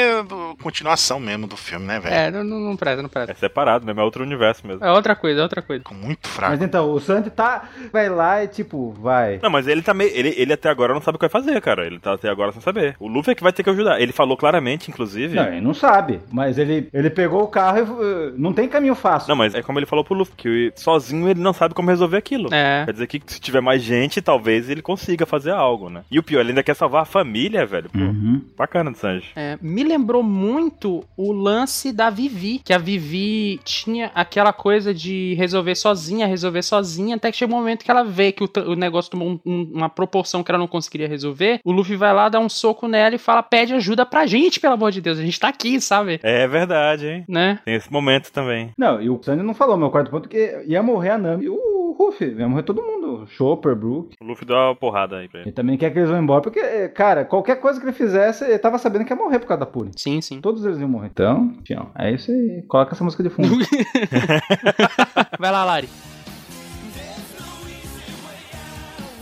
continuação 0.62 1.18
mesmo 1.18 1.46
do 1.46 1.56
filme, 1.56 1.86
né, 1.86 1.98
velho? 1.98 2.14
É, 2.14 2.30
não, 2.30 2.44
não, 2.44 2.60
não 2.60 2.76
presta, 2.76 3.02
não 3.02 3.08
presta. 3.08 3.32
É 3.32 3.34
separado, 3.34 3.86
né? 3.86 3.92
É 3.96 4.04
outro 4.04 4.21
universo 4.22 4.66
mesmo. 4.66 4.84
É 4.84 4.90
outra 4.92 5.14
coisa, 5.16 5.40
é 5.40 5.42
outra 5.42 5.62
coisa. 5.62 5.82
Ficou 5.82 5.96
muito 5.96 6.28
fraco. 6.28 6.52
Mas 6.52 6.62
então, 6.62 6.90
o 6.90 7.00
Sanji 7.00 7.30
tá. 7.30 7.68
Vai 7.92 8.08
lá 8.08 8.42
e 8.44 8.48
tipo, 8.48 8.92
vai. 8.92 9.38
Não, 9.42 9.50
mas 9.50 9.66
ele 9.66 9.82
também. 9.82 10.08
Ele, 10.12 10.34
ele 10.36 10.52
até 10.52 10.68
agora 10.68 10.92
não 10.94 11.00
sabe 11.00 11.16
o 11.16 11.18
que 11.18 11.28
vai 11.28 11.42
fazer, 11.42 11.60
cara. 11.60 11.86
Ele 11.86 11.98
tá 11.98 12.14
até 12.14 12.28
agora 12.28 12.52
sem 12.52 12.60
saber. 12.60 12.96
O 12.98 13.08
Luffy 13.08 13.32
é 13.32 13.34
que 13.34 13.42
vai 13.42 13.52
ter 13.52 13.62
que 13.62 13.70
ajudar. 13.70 14.00
Ele 14.00 14.12
falou 14.12 14.36
claramente, 14.36 14.90
inclusive. 14.90 15.34
Não, 15.36 15.46
ele 15.46 15.60
não 15.60 15.74
sabe. 15.74 16.20
Mas 16.30 16.58
ele, 16.58 16.88
ele 16.92 17.10
pegou 17.10 17.42
o 17.42 17.48
carro 17.48 17.78
e. 17.78 17.82
uh, 17.82 18.34
Não 18.36 18.52
tem 18.52 18.68
caminho 18.68 18.94
fácil. 18.94 19.28
Não, 19.28 19.36
mas 19.36 19.54
é 19.54 19.62
como 19.62 19.78
ele 19.78 19.86
falou 19.86 20.04
pro 20.04 20.14
Luffy, 20.14 20.34
que 20.36 20.72
sozinho 20.76 21.28
ele 21.28 21.40
não 21.40 21.52
sabe 21.52 21.74
como 21.74 21.88
resolver 21.90 22.16
aquilo. 22.16 22.48
É. 22.52 22.84
Quer 22.84 22.92
dizer 22.92 23.06
que 23.06 23.20
se 23.26 23.40
tiver 23.40 23.60
mais 23.60 23.82
gente, 23.82 24.20
talvez 24.22 24.68
ele 24.70 24.82
consiga 24.82 25.26
fazer 25.26 25.50
algo, 25.50 25.88
né? 25.90 26.02
E 26.10 26.18
o 26.18 26.22
pior, 26.22 26.40
ele 26.40 26.50
ainda 26.50 26.62
quer 26.62 26.74
salvar 26.76 27.02
a 27.02 27.06
família, 27.06 27.64
velho. 27.66 27.88
Pô, 27.90 27.98
Uhum. 27.98 28.42
bacana 28.56 28.90
do 28.90 28.96
Sanji. 28.98 29.26
É, 29.36 29.56
me 29.62 29.82
lembrou 29.84 30.22
muito 30.22 31.04
o 31.16 31.32
lance 31.32 31.92
da 31.92 32.10
Vivi, 32.10 32.60
que 32.64 32.72
a 32.72 32.78
Vivi 32.78 33.60
tinha 33.64 34.10
aquela 34.14 34.52
coisa 34.52 34.92
de 34.94 35.34
resolver 35.34 35.74
sozinha, 35.74 36.26
resolver 36.26 36.62
sozinha, 36.62 37.16
até 37.16 37.30
que 37.30 37.36
chega 37.38 37.52
um 37.52 37.56
momento 37.56 37.84
que 37.84 37.90
ela 37.90 38.04
vê 38.04 38.32
que 38.32 38.44
o, 38.44 38.48
o 38.70 38.74
negócio 38.74 39.10
tomou 39.10 39.28
um- 39.28 39.40
um- 39.44 39.70
uma 39.74 39.88
proporção 39.88 40.42
que 40.42 40.50
ela 40.50 40.58
não 40.58 40.66
conseguiria 40.68 41.08
resolver. 41.08 41.60
O 41.64 41.72
Luffy 41.72 41.96
vai 41.96 42.12
lá, 42.12 42.28
dá 42.28 42.38
um 42.38 42.48
soco 42.48 42.86
nela 42.88 43.14
e 43.14 43.18
fala: 43.18 43.42
pede 43.42 43.74
ajuda 43.74 44.04
pra 44.06 44.26
gente, 44.26 44.60
pelo 44.60 44.74
amor 44.74 44.90
de 44.90 45.00
Deus, 45.00 45.18
a 45.18 45.22
gente 45.22 45.38
tá 45.40 45.48
aqui, 45.48 45.80
sabe? 45.80 46.20
É 46.22 46.46
verdade, 46.46 47.06
hein? 47.06 47.24
Né? 47.28 47.58
Tem 47.64 47.74
esse 47.74 47.92
momento 47.92 48.30
também. 48.32 48.70
Não, 48.76 49.00
e 49.00 49.08
o 49.10 49.20
Sanji 49.22 49.42
não 49.42 49.54
falou, 49.54 49.76
meu 49.76 49.90
quarto 49.90 50.10
ponto, 50.10 50.28
que 50.28 50.64
ia 50.66 50.82
morrer 50.82 51.10
a 51.10 51.18
Nami 51.18 51.44
e 51.44 51.48
o 51.48 51.94
Ruffy. 51.98 52.34
Ia 52.38 52.48
morrer 52.48 52.62
todo 52.62 52.82
mundo. 52.82 53.26
Chopper, 53.28 53.76
Brook. 53.76 54.14
O 54.20 54.24
Luffy 54.24 54.46
dá 54.46 54.68
uma 54.68 54.74
porrada 54.76 55.18
aí 55.18 55.28
pra 55.28 55.40
ele. 55.40 55.48
Ele 55.50 55.54
também 55.54 55.76
quer 55.76 55.90
que 55.90 55.98
eles 55.98 56.08
vão 56.10 56.20
embora, 56.22 56.40
porque, 56.40 56.88
cara, 56.88 57.24
qualquer 57.24 57.56
coisa 57.56 57.78
que 57.78 57.84
ele 57.86 57.92
fizesse, 57.92 58.44
ele 58.44 58.58
tava 58.58 58.78
sabendo 58.78 59.04
que 59.04 59.12
ia 59.12 59.16
morrer 59.16 59.38
por 59.38 59.46
causa 59.46 59.60
da 59.60 59.66
Puri. 59.66 59.90
Sim, 59.96 60.20
sim. 60.20 60.40
Todos 60.40 60.64
eles 60.64 60.78
iam 60.78 60.88
morrer. 60.88 61.08
Então, 61.12 61.52
fião, 61.66 61.90
é 61.96 62.10
isso 62.10 62.30
aí. 62.30 62.62
Coloca 62.68 62.92
essa 62.94 63.04
música 63.04 63.22
de 63.22 63.28
fundo. 63.30 63.48
Vai 65.38 65.50
lá, 65.50 65.64
Lari. 65.64 65.88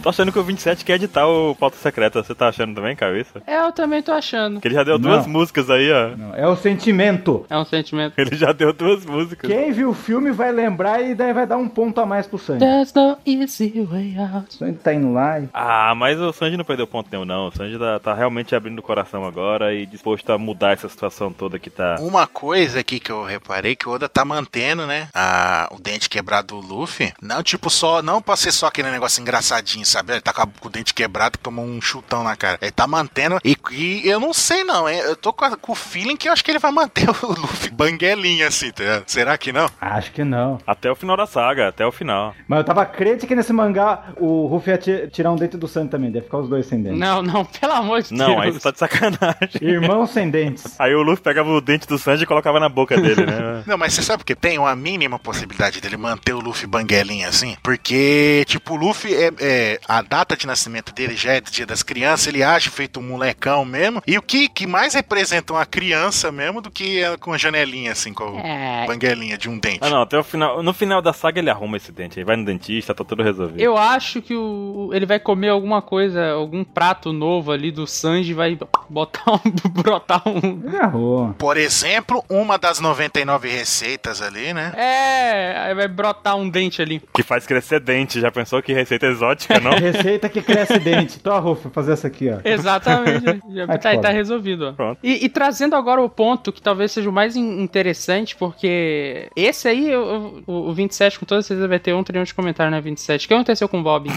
Tô 0.03 0.09
achando 0.09 0.33
que 0.33 0.39
o 0.39 0.43
27 0.43 0.83
quer 0.83 0.95
editar 0.95 1.27
o 1.27 1.55
Pauta 1.55 1.77
Secreta. 1.77 2.23
Você 2.23 2.35
tá 2.35 2.49
achando 2.49 2.75
também, 2.75 2.97
cabeça? 2.97 3.43
É, 3.47 3.59
eu 3.59 3.71
também 3.71 4.03
tô 4.03 4.13
achando. 4.13 4.59
Que 4.59 4.69
ele 4.69 4.75
já 4.75 4.83
deu 4.83 4.99
Não. 4.99 5.11
duas 5.11 5.27
músicas 5.27 5.69
aí, 5.69 5.93
ó. 5.93 6.17
Não, 6.17 6.35
é 6.35 6.49
o 6.49 6.57
sentimento. 6.57 7.45
É 7.51 7.59
um 7.59 7.67
sentimento. 7.67 8.15
Ele 8.17 8.35
já 8.35 8.51
deu 8.53 8.73
duas 8.73 9.05
músicas. 9.05 9.51
Quem 9.51 9.73
viu 9.73 9.91
o 9.91 9.95
filme 9.95 10.31
vai 10.31 10.53
lembrar 10.53 11.03
e 11.03 11.15
daí 11.15 11.35
vai 11.35 11.47
dar 11.47 11.59
um 11.59 11.69
ponto 11.69 12.01
a 12.01 12.07
mais 12.07 12.27
pro 12.27 12.39
Sanji. 12.39 12.61
There's 12.61 12.95
no 12.95 13.19
easy 13.27 13.83
way 13.83 14.17
out. 14.19 14.49
O 14.49 14.59
Sanji 14.59 14.79
tá 14.79 14.95
indo 14.95 15.13
lá 15.13 15.39
e... 15.39 15.49
Ah, 15.53 15.95
mas 15.95 16.19
o 16.19 16.33
Sanji 16.33 16.57
não 16.57 16.65
perdeu 16.65 16.87
ponto 16.87 17.09
nenhum, 17.13 17.27
não. 17.27 17.49
O 17.49 17.53
Sanji 17.53 17.79
tá, 17.79 17.99
tá 17.99 18.15
realmente 18.15 18.55
abrindo 18.55 18.79
o 18.79 18.83
coração 18.83 19.27
agora 19.27 19.75
e 19.75 19.85
disposto 19.85 20.31
a 20.33 20.39
mudar 20.39 20.73
essa 20.73 20.89
situação 20.89 21.31
toda 21.31 21.59
que 21.59 21.69
tá. 21.69 21.97
Uma 22.01 22.27
coisa 22.27 22.81
aqui 22.81 22.99
que 22.99 23.13
eu 23.13 23.23
reparei 23.23 23.77
que 23.77 23.87
o 23.87 23.93
Oda 23.93 24.09
tá 24.09 24.25
mantendo, 24.25 24.87
né? 24.87 25.09
A, 25.15 25.69
o 25.73 25.79
dente 25.79 26.09
quebrado 26.09 26.59
do 26.59 26.67
Luffy. 26.67 27.13
Não, 27.21 27.43
tipo, 27.43 27.69
só. 27.69 28.01
Não 28.01 28.23
pra 28.23 28.35
ser 28.35 28.51
só 28.53 28.67
aquele 28.69 28.91
negócio 28.91 29.21
engraçadinho, 29.21 29.85
sabe? 29.91 30.13
Ele 30.13 30.21
tá 30.21 30.33
com, 30.33 30.43
o 30.67 30.71
dente 30.71 30.95
quebrado 30.95 31.39
que 31.39 31.45
tomou 31.45 31.65
um 31.65 31.81
chutão 31.81 32.23
na 32.23 32.37
cara. 32.37 32.59
Ele 32.61 32.71
tá 32.71 32.87
mantendo. 32.87 33.39
E, 33.45 33.57
e 33.73 34.09
eu 34.09 34.21
não 34.21 34.33
sei, 34.33 34.65
não, 34.65 34.89
hein? 34.89 34.99
Eu 35.01 35.17
tô 35.17 35.33
com, 35.33 35.45
a- 35.45 35.57
com 35.57 35.73
o 35.73 35.75
feeling 35.75 36.17
que 36.17 36.29
eu 36.29 36.33
acho 36.33 36.45
que 36.45 36.51
ele 36.51 36.59
vai 36.59 36.71
manter 36.73 37.09
o 37.09 37.15
Luffy 37.41 37.71
banguelinho 37.71 38.47
assim, 38.47 38.71
tá 38.71 38.83
ligado? 38.83 39.05
Será 39.07 39.37
que 39.39 39.53
não? 39.53 39.67
Acho 39.81 40.13
que 40.13 40.25
não. 40.25 40.59
Até 40.67 40.91
o 40.91 40.95
final 40.97 41.17
da 41.17 41.27
saga, 41.27 41.69
até 41.69 41.85
o 41.87 41.93
final. 41.93 42.35
Mas 42.49 42.59
eu 42.61 42.65
tava 42.65 42.85
crente 42.87 43.27
que 43.27 43.35
nesse 43.35 43.53
mangá 43.53 44.13
o 44.17 44.47
Ruffy 44.47 44.71
ia 44.73 44.79
ti- 44.79 45.09
tirar 45.13 45.33
um 45.33 45.37
dente 45.37 45.57
do 45.57 45.67
Sanji 45.69 45.89
também. 45.91 46.11
Deve 46.11 46.25
ficar 46.27 46.39
os 46.39 46.49
dois 46.49 46.67
sem 46.67 46.83
dente. 46.83 46.99
Não, 46.99 47.23
não, 47.23 47.45
pelo 47.61 47.73
amor 47.73 48.03
de 48.03 48.09
Deus. 48.11 48.19
Não, 48.21 48.41
aí 48.41 48.51
você 48.51 48.61
tá 48.61 48.71
de 48.71 48.79
sacanagem. 48.79 49.51
Irmãos 49.61 50.11
sem 50.11 50.31
dentes. 50.31 50.61
Aí 50.81 50.95
o 50.95 51.03
Luffy 51.03 51.23
pegava 51.23 51.51
o 51.51 51.61
dente 51.61 51.87
do 51.87 51.99
Sanji 51.99 52.23
e 52.23 52.27
colocava 52.27 52.59
na 52.61 52.69
boca 52.69 52.97
dele, 53.01 53.27
né? 53.27 53.63
Não, 53.67 53.77
mas 53.77 53.93
você 53.95 54.03
sabe 54.03 54.25
que 54.25 54.35
tem 54.35 54.59
uma 54.59 54.75
mínima 54.75 55.19
possibilidade 55.19 55.81
dele 55.81 55.97
manter 55.97 56.33
o 56.33 56.41
Luffy 56.41 56.67
banguelinho 56.67 57.29
assim? 57.29 57.57
Porque, 57.63 58.45
tipo, 58.47 58.75
o 58.75 58.77
Luffy 58.77 59.13
é, 59.15 59.31
é- 59.41 59.80
a 59.89 60.03
data 60.03 60.37
de 60.37 60.47
nascimento 60.47 60.93
dele 60.95 61.17
já 61.17 61.33
é 61.33 61.41
do 61.41 61.51
dia 61.51 61.67
das 61.67 61.83
crianças, 61.83 62.27
ele 62.29 62.43
age 62.43 62.71
feito 62.71 63.01
um 63.01 63.03
molecão 63.03 63.65
mesmo. 63.65 64.03
E 64.07 64.17
o 64.19 64.23
que, 64.23 64.49
que 64.49 64.67
mais 64.67 64.95
representa 64.95 65.53
uma 65.53 65.67
criança 65.67 66.31
mesmo 66.33 66.61
do 66.61 66.71
que 66.71 67.01
ela 67.01 67.19
com 67.19 67.33
a 67.33 67.39
janelinha, 67.39 67.93
assim, 67.93 68.13
com 68.13 68.39
a 68.39 68.47
É. 68.47 68.87
banguelinha 68.87 69.37
de 69.37 69.49
um 69.49 69.59
dente. 69.59 69.79
Ah, 69.83 69.91
não, 69.91 70.03
até 70.03 70.19
o 70.19 70.23
final. 70.25 70.63
No 70.63 70.73
final 70.73 71.03
da 71.03 71.13
saga 71.13 71.39
ele 71.41 71.51
arruma 71.51 71.77
esse 71.77 71.93
dente 71.93 72.19
aí. 72.19 72.25
Vai 72.25 72.37
no 72.37 72.45
dentista, 72.45 72.95
tá 72.95 73.05
tudo 73.05 73.23
resolvido. 73.23 73.61
Eu 73.61 73.77
acho 73.77 74.21
que 74.23 74.35
o, 74.35 74.91
ele 74.93 75.07
vai 75.07 75.19
comer 75.19 75.49
alguma 75.49 75.83
coisa, 75.83 76.31
algum 76.33 76.63
prato 76.65 77.13
novo 77.13 77.51
ali 77.53 77.71
do 77.71 77.87
Sanji 77.87 78.31
e 78.31 78.35
vai 78.35 78.59
botar 78.89 79.33
um, 79.33 79.41
brotar 79.71 80.23
um. 80.27 80.63
Ele 80.67 80.77
errou. 80.77 81.35
Por 81.39 81.57
exemplo, 81.57 82.25
uma 82.29 82.59
das 82.59 82.81
99 82.81 83.49
receitas 83.49 84.21
ali, 84.23 84.53
né? 84.53 84.73
É, 84.77 85.55
aí 85.59 85.75
vai 85.75 85.89
brotar 85.89 86.37
um 86.37 86.49
dente 86.49 86.81
ali. 86.83 87.03
Que 87.15 87.23
faz 87.23 87.47
crescer 87.47 87.81
dente. 87.81 88.21
Já 88.21 88.31
pensou 88.31 88.63
que 88.63 88.73
receita 88.73 89.07
exótica, 89.07 89.59
não? 89.61 89.70
Receita 89.79 90.29
que 90.29 90.41
cresce 90.43 90.79
dente. 90.79 91.19
Tô, 91.21 91.39
Rufo, 91.39 91.71
fazer 91.71 91.93
essa 91.93 92.07
aqui, 92.07 92.29
ó. 92.31 92.39
Exatamente. 92.45 93.25
Já 93.55 93.67
Ai, 93.69 93.79
tá, 93.79 93.99
tá 93.99 94.09
resolvido. 94.11 94.69
ó. 94.69 94.73
Pronto. 94.73 94.99
E, 95.03 95.25
e 95.25 95.29
trazendo 95.29 95.75
agora 95.77 96.01
o 96.01 96.09
ponto 96.09 96.53
que 96.53 96.61
talvez 96.63 96.93
seja 96.93 97.09
o 97.09 97.13
mais 97.13 97.37
in- 97.37 97.63
interessante, 97.63 98.35
porque 98.37 99.29
esse 99.37 99.69
aí, 99.69 99.91
eu- 99.91 100.43
o, 100.47 100.69
o 100.71 100.73
27, 100.73 101.19
com 101.19 101.27
toda 101.27 101.43
certeza 101.43 101.69
vai 101.69 101.79
ter 101.79 101.95
um 101.95 102.03
trilhão 102.03 102.25
de 102.25 102.35
comentário, 102.35 102.71
né? 102.71 102.81
27. 102.81 103.25
O 103.25 103.29
que 103.29 103.35
aconteceu 103.35 103.69
com 103.69 103.81
o 103.81 103.83
Bob? 103.83 104.09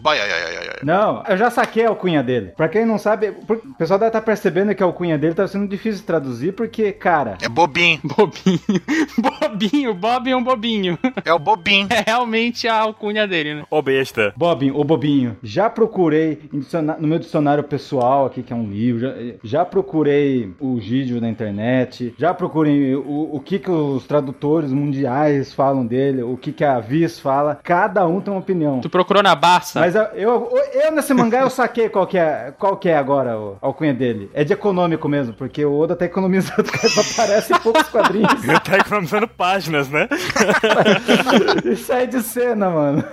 Boy, 0.00 0.18
ai, 0.18 0.30
ai, 0.30 0.42
ai, 0.42 0.56
ai. 0.68 0.76
Não, 0.82 1.22
eu 1.28 1.36
já 1.36 1.50
saquei 1.50 1.84
a 1.84 1.88
alcunha 1.88 2.22
dele. 2.22 2.52
Pra 2.56 2.68
quem 2.68 2.84
não 2.84 2.98
sabe, 2.98 3.28
o 3.28 3.74
pessoal 3.74 3.98
deve 3.98 4.08
estar 4.10 4.20
percebendo 4.20 4.74
que 4.74 4.82
a 4.82 4.86
alcunha 4.86 5.18
dele 5.18 5.34
tá 5.34 5.46
sendo 5.46 5.68
difícil 5.68 6.00
de 6.00 6.06
traduzir, 6.06 6.52
porque, 6.52 6.92
cara, 6.92 7.36
É 7.42 7.48
bobinho. 7.48 8.00
Bobinho. 8.04 8.60
Bobinho, 9.18 9.94
Bob 9.94 10.30
é 10.30 10.36
um 10.36 10.42
bobinho. 10.42 10.98
É 11.24 11.32
o 11.32 11.38
bobinho. 11.38 11.88
É 11.98 12.02
realmente 12.06 12.68
a 12.68 12.74
alcunha 12.76 13.26
dele, 13.26 13.54
né? 13.54 13.64
Ô 13.70 13.80
besta. 13.82 14.32
Bobinho, 14.36 14.76
ô 14.76 14.84
Bobinho, 14.84 15.36
já 15.42 15.68
procurei 15.70 16.38
no 16.98 17.08
meu 17.08 17.18
dicionário 17.18 17.64
pessoal 17.64 18.26
aqui, 18.26 18.42
que 18.42 18.52
é 18.52 18.56
um 18.56 18.68
livro, 18.70 19.00
já, 19.00 19.14
já 19.42 19.64
procurei 19.64 20.52
o 20.60 20.76
vídeo 20.76 21.20
na 21.20 21.28
internet, 21.28 22.14
já 22.18 22.32
procurei 22.34 22.94
o, 22.94 23.30
o 23.32 23.40
que, 23.40 23.58
que 23.58 23.70
os 23.70 24.06
tradutores 24.06 24.72
mundiais 24.72 25.52
falam 25.52 25.84
dele, 25.86 26.22
o 26.22 26.36
que, 26.36 26.52
que 26.52 26.64
a 26.64 26.78
Viz 26.80 27.18
fala, 27.18 27.58
cada 27.62 28.06
um 28.06 28.20
tem 28.20 28.32
uma 28.32 28.40
opinião. 28.40 28.80
Tu 28.80 28.90
procurou 28.90 29.22
na 29.22 29.34
Barça? 29.34 29.80
Mas 29.80 29.87
eu, 29.94 30.02
eu, 30.14 30.50
eu 30.74 30.92
nesse 30.92 31.12
mangá 31.14 31.40
eu 31.40 31.50
saquei 31.50 31.88
qual 31.88 32.06
que 32.06 32.16
é, 32.18 32.52
qual 32.58 32.76
que 32.76 32.88
é 32.88 32.96
agora 32.96 33.38
o- 33.38 33.56
a 33.62 33.66
alcunha 33.66 33.92
dele. 33.94 34.30
É 34.34 34.44
de 34.44 34.52
econômico 34.52 35.08
mesmo, 35.08 35.34
porque 35.34 35.64
o 35.64 35.74
Oda 35.78 35.94
tá 35.96 36.04
economizando, 36.04 36.68
aparece 37.14 37.52
em 37.52 37.58
poucos 37.58 37.88
quadrinhos. 37.88 38.32
Tá 38.64 38.76
economizando 38.78 39.28
páginas, 39.28 39.88
né? 39.88 40.08
Isso 41.64 41.92
aí 41.92 42.06
de 42.06 42.22
cena, 42.22 42.70
mano. 42.70 43.04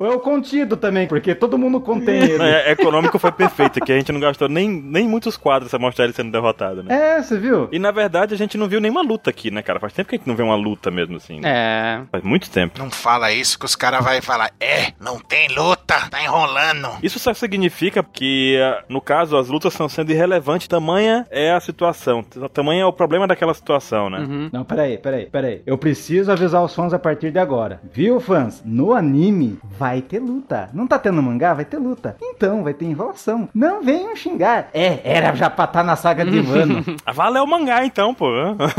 Ou 0.00 0.06
é 0.06 0.14
o 0.14 0.18
contido 0.18 0.78
também, 0.78 1.06
porque 1.06 1.34
todo 1.34 1.58
mundo 1.58 1.78
contém 1.78 2.22
ele. 2.24 2.42
É, 2.42 2.72
econômico 2.72 3.18
foi 3.18 3.30
perfeito, 3.30 3.80
que 3.80 3.92
a 3.92 3.96
gente 3.96 4.10
não 4.10 4.18
gastou 4.18 4.48
nem, 4.48 4.66
nem 4.66 5.06
muitos 5.06 5.36
quadros 5.36 5.70
pra 5.70 5.78
mostrar 5.78 6.06
ele 6.06 6.14
sendo 6.14 6.32
derrotado, 6.32 6.82
né? 6.82 7.18
É, 7.18 7.22
você 7.22 7.36
viu? 7.38 7.68
E 7.70 7.78
na 7.78 7.90
verdade 7.90 8.32
a 8.32 8.36
gente 8.38 8.56
não 8.56 8.66
viu 8.66 8.80
nenhuma 8.80 9.02
luta 9.02 9.28
aqui, 9.28 9.50
né, 9.50 9.60
cara? 9.60 9.78
Faz 9.78 9.92
tempo 9.92 10.08
que 10.08 10.14
a 10.14 10.18
gente 10.18 10.26
não 10.26 10.34
vê 10.34 10.42
uma 10.42 10.56
luta 10.56 10.90
mesmo 10.90 11.18
assim. 11.18 11.38
né? 11.40 11.50
É. 11.50 12.00
Faz 12.10 12.24
muito 12.24 12.48
tempo. 12.50 12.78
Não 12.78 12.90
fala 12.90 13.30
isso 13.30 13.58
que 13.58 13.66
os 13.66 13.76
caras 13.76 14.02
vão 14.02 14.22
falar. 14.22 14.50
É, 14.58 14.92
não 14.98 15.18
tem 15.18 15.48
luta, 15.48 16.08
tá 16.10 16.22
enrolando. 16.22 16.88
Isso 17.02 17.18
só 17.18 17.34
significa 17.34 18.02
que, 18.02 18.58
ah, 18.58 18.82
no 18.88 19.02
caso, 19.02 19.36
as 19.36 19.48
lutas 19.48 19.74
estão 19.74 19.86
sendo 19.86 20.10
irrelevantes, 20.12 20.66
tamanha 20.66 21.26
é 21.30 21.52
a 21.52 21.60
situação, 21.60 22.22
tamanha 22.54 22.84
é 22.84 22.86
o 22.86 22.92
problema 22.92 23.26
daquela 23.26 23.52
situação, 23.52 24.08
né? 24.08 24.20
Uhum. 24.20 24.48
Não, 24.50 24.64
peraí, 24.64 24.96
peraí, 24.96 25.26
peraí. 25.26 25.62
Eu 25.66 25.76
preciso 25.76 26.32
avisar 26.32 26.64
os 26.64 26.74
fãs 26.74 26.94
a 26.94 26.98
partir 26.98 27.30
de 27.30 27.38
agora. 27.38 27.82
Viu, 27.92 28.18
fãs? 28.18 28.62
No 28.64 28.94
anime 28.94 29.58
vai 29.78 29.89
ter 29.98 30.20
luta. 30.20 30.68
Não 30.74 30.86
tá 30.86 30.98
tendo 30.98 31.22
mangá? 31.22 31.54
Vai 31.54 31.64
ter 31.64 31.78
luta. 31.78 32.16
Então, 32.22 32.62
vai 32.62 32.74
ter 32.74 32.84
enrolação. 32.84 33.48
Não 33.54 33.82
venham 33.82 34.14
xingar. 34.14 34.68
É, 34.74 35.00
era 35.04 35.34
já 35.34 35.48
pra 35.48 35.64
estar 35.64 35.82
na 35.82 35.96
saga 35.96 36.24
de 36.24 36.40
Wano. 36.40 36.84
Valeu 37.14 37.44
o 37.44 37.46
mangá 37.46 37.84
então, 37.84 38.14
pô. 38.14 38.30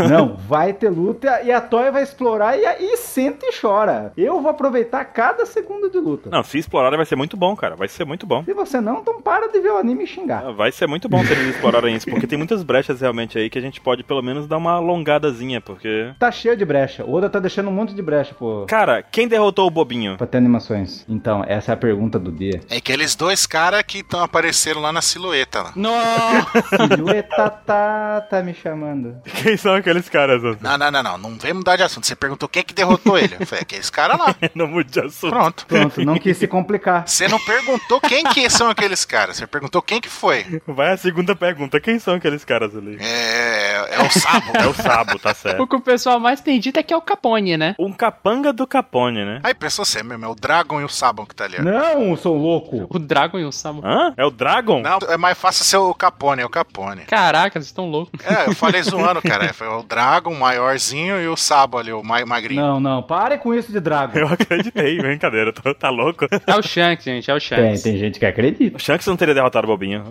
Não, 0.09 0.35
vai 0.47 0.73
ter 0.73 0.89
luta 0.89 1.41
e 1.43 1.51
a 1.51 1.59
Toy 1.59 1.91
vai 1.91 2.03
explorar 2.03 2.57
e, 2.57 2.63
e 2.63 2.97
senta 2.97 3.45
e 3.45 3.51
chora. 3.59 4.13
Eu 4.15 4.41
vou 4.41 4.51
aproveitar 4.51 5.03
cada 5.05 5.45
segundo 5.45 5.89
de 5.89 5.97
luta. 5.97 6.29
Não, 6.29 6.43
se 6.43 6.57
explorarem 6.57 6.97
vai 6.97 7.05
ser 7.05 7.15
muito 7.15 7.35
bom, 7.35 7.55
cara. 7.55 7.75
Vai 7.75 7.87
ser 7.87 8.05
muito 8.05 8.25
bom. 8.25 8.43
Se 8.43 8.53
você 8.53 8.79
não, 8.79 8.99
então 8.99 9.21
para 9.21 9.47
de 9.47 9.59
ver 9.59 9.71
o 9.71 9.77
anime 9.77 10.03
e 10.03 10.07
xingar. 10.07 10.51
Vai 10.53 10.71
ser 10.71 10.87
muito 10.87 11.09
bom 11.09 11.23
se 11.23 11.31
eles 11.31 11.55
explorarem 11.55 11.95
isso, 11.95 12.09
porque 12.09 12.27
tem 12.27 12.37
muitas 12.37 12.63
brechas 12.63 13.01
realmente 13.01 13.37
aí 13.37 13.49
que 13.49 13.57
a 13.57 13.61
gente 13.61 13.81
pode 13.81 14.03
pelo 14.03 14.21
menos 14.21 14.47
dar 14.47 14.57
uma 14.57 14.73
alongadazinha, 14.73 15.61
porque. 15.61 16.11
Tá 16.19 16.31
cheio 16.31 16.55
de 16.55 16.65
brecha. 16.65 17.03
O 17.03 17.13
Oda 17.13 17.29
tá 17.29 17.39
deixando 17.39 17.69
um 17.69 17.73
monte 17.73 17.93
de 17.93 18.01
brecha, 18.01 18.35
pô. 18.37 18.65
Cara, 18.67 19.01
quem 19.01 19.27
derrotou 19.27 19.67
o 19.67 19.71
bobinho? 19.71 20.17
Pra 20.17 20.27
ter 20.27 20.37
animações. 20.37 21.00
Então, 21.07 21.43
essa 21.47 21.71
é 21.71 21.73
a 21.73 21.77
pergunta 21.77 22.19
do 22.19 22.31
dia. 22.31 22.61
É 22.69 22.77
aqueles 22.77 23.15
dois 23.15 23.45
caras 23.45 23.83
que 23.83 23.99
estão 23.99 24.21
apareceram 24.21 24.81
lá 24.81 24.91
na 24.91 25.01
silhueta. 25.01 25.63
Lá. 25.63 25.73
Nossa! 25.75 26.61
Silhueta 26.91 27.49
tá, 27.49 28.21
tá 28.21 28.41
me 28.43 28.53
chamando. 28.53 29.17
Quem 29.41 29.57
são 29.57 29.73
aqueles 29.75 30.07
caras? 30.09 30.41
Anderson? 30.43 30.59
Não, 30.61 30.77
não, 30.77 30.91
não, 30.91 31.03
não. 31.03 31.17
Não 31.17 31.37
vem 31.37 31.53
mudar 31.53 31.75
de 31.75 31.83
assunto. 31.83 32.05
Você 32.05 32.15
perguntou 32.15 32.47
quem 32.49 32.63
que 32.63 32.73
derrotou 32.73 33.17
ele. 33.17 33.35
Eu 33.39 33.45
falei, 33.45 33.61
aqueles 33.63 33.89
caras 33.89 34.17
lá. 34.17 34.35
Não 34.55 34.67
mude 34.67 34.91
de 34.91 34.99
assunto. 34.99 35.31
Pronto. 35.31 35.65
Pronto, 35.65 36.03
não 36.03 36.17
quis 36.17 36.37
se 36.37 36.47
complicar. 36.47 37.07
Você 37.07 37.27
não 37.27 37.39
perguntou 37.39 38.01
quem 38.01 38.23
que 38.25 38.49
são 38.49 38.69
aqueles 38.69 39.05
caras. 39.05 39.37
Você 39.37 39.47
perguntou 39.47 39.81
quem 39.81 40.01
que 40.01 40.09
foi. 40.09 40.61
Vai 40.67 40.91
a 40.91 40.97
segunda 40.97 41.35
pergunta. 41.35 41.79
Quem 41.79 41.99
são 41.99 42.15
aqueles 42.15 42.43
caras 42.43 42.75
ali? 42.75 42.97
É, 42.99 43.95
é 43.95 44.01
o 44.01 44.09
Sabo. 44.11 44.51
É 44.53 44.67
o 44.67 44.73
Sabo, 44.73 45.19
tá 45.19 45.31
o 45.31 45.35
certo. 45.35 45.67
que 45.67 45.75
o 45.75 45.81
pessoal 45.81 46.19
mais 46.19 46.41
tem 46.41 46.59
dito 46.59 46.77
é 46.79 46.83
que 46.83 46.93
é 46.93 46.97
o 46.97 47.01
Capone, 47.01 47.57
né? 47.57 47.75
Um 47.79 47.93
capanga 47.93 48.51
do 48.51 48.67
Capone, 48.67 49.23
né? 49.23 49.39
Aí 49.43 49.53
pensou 49.53 49.85
você 49.85 50.03
mesmo, 50.03 50.25
é 50.25 50.27
o 50.27 50.35
Dragon 50.35 50.81
e 50.81 50.83
o 50.83 50.89
Sabon 50.91 51.25
que 51.25 51.35
tá 51.35 51.45
ali. 51.45 51.59
Não, 51.61 52.15
sou 52.15 52.37
louco. 52.37 52.87
O 52.89 52.99
Dragon 52.99 53.39
e 53.39 53.45
o 53.45 53.51
Samu. 53.51 53.81
Hã? 53.85 54.13
É 54.17 54.25
o 54.25 54.29
Dragon? 54.31 54.81
Não, 54.81 54.99
é 55.09 55.17
mais 55.17 55.37
fácil 55.37 55.63
ser 55.65 55.77
o 55.77 55.93
Capone, 55.93 56.41
é 56.41 56.45
o 56.45 56.49
Capone. 56.49 57.01
Caraca, 57.01 57.53
vocês 57.59 57.65
estão 57.67 57.89
loucos. 57.89 58.19
É, 58.25 58.47
eu 58.47 58.55
falei 58.55 58.81
zoando, 58.83 59.21
cara. 59.21 59.53
Foi 59.53 59.67
o 59.67 59.83
Dragon, 59.83 60.31
o 60.33 60.39
maiorzinho, 60.39 61.19
e 61.21 61.27
o 61.27 61.35
Sabo 61.35 61.77
ali, 61.77 61.91
o 61.93 62.03
mai- 62.03 62.25
magrinho. 62.25 62.61
Não, 62.61 62.79
não, 62.79 63.01
pare 63.03 63.37
com 63.37 63.53
isso 63.53 63.71
de 63.71 63.79
Dragon. 63.79 64.17
Eu 64.17 64.27
acreditei, 64.27 64.97
brincadeira. 65.01 65.51
Tô- 65.53 65.71
Tá 65.73 65.89
louco? 65.89 66.25
É 66.45 66.55
o 66.55 66.61
Shanks, 66.61 67.03
gente, 67.05 67.31
é 67.31 67.33
o 67.33 67.39
Tem, 67.39 67.47
Shanks. 67.47 67.81
tem 67.81 67.97
gente 67.97 68.19
que 68.19 68.25
acredita. 68.25 68.77
O 68.77 68.79
Shanks 68.79 69.07
não 69.07 69.15
teria 69.17 69.33
derrotado 69.33 69.65
o 69.65 69.69
Bobinho. 69.69 70.03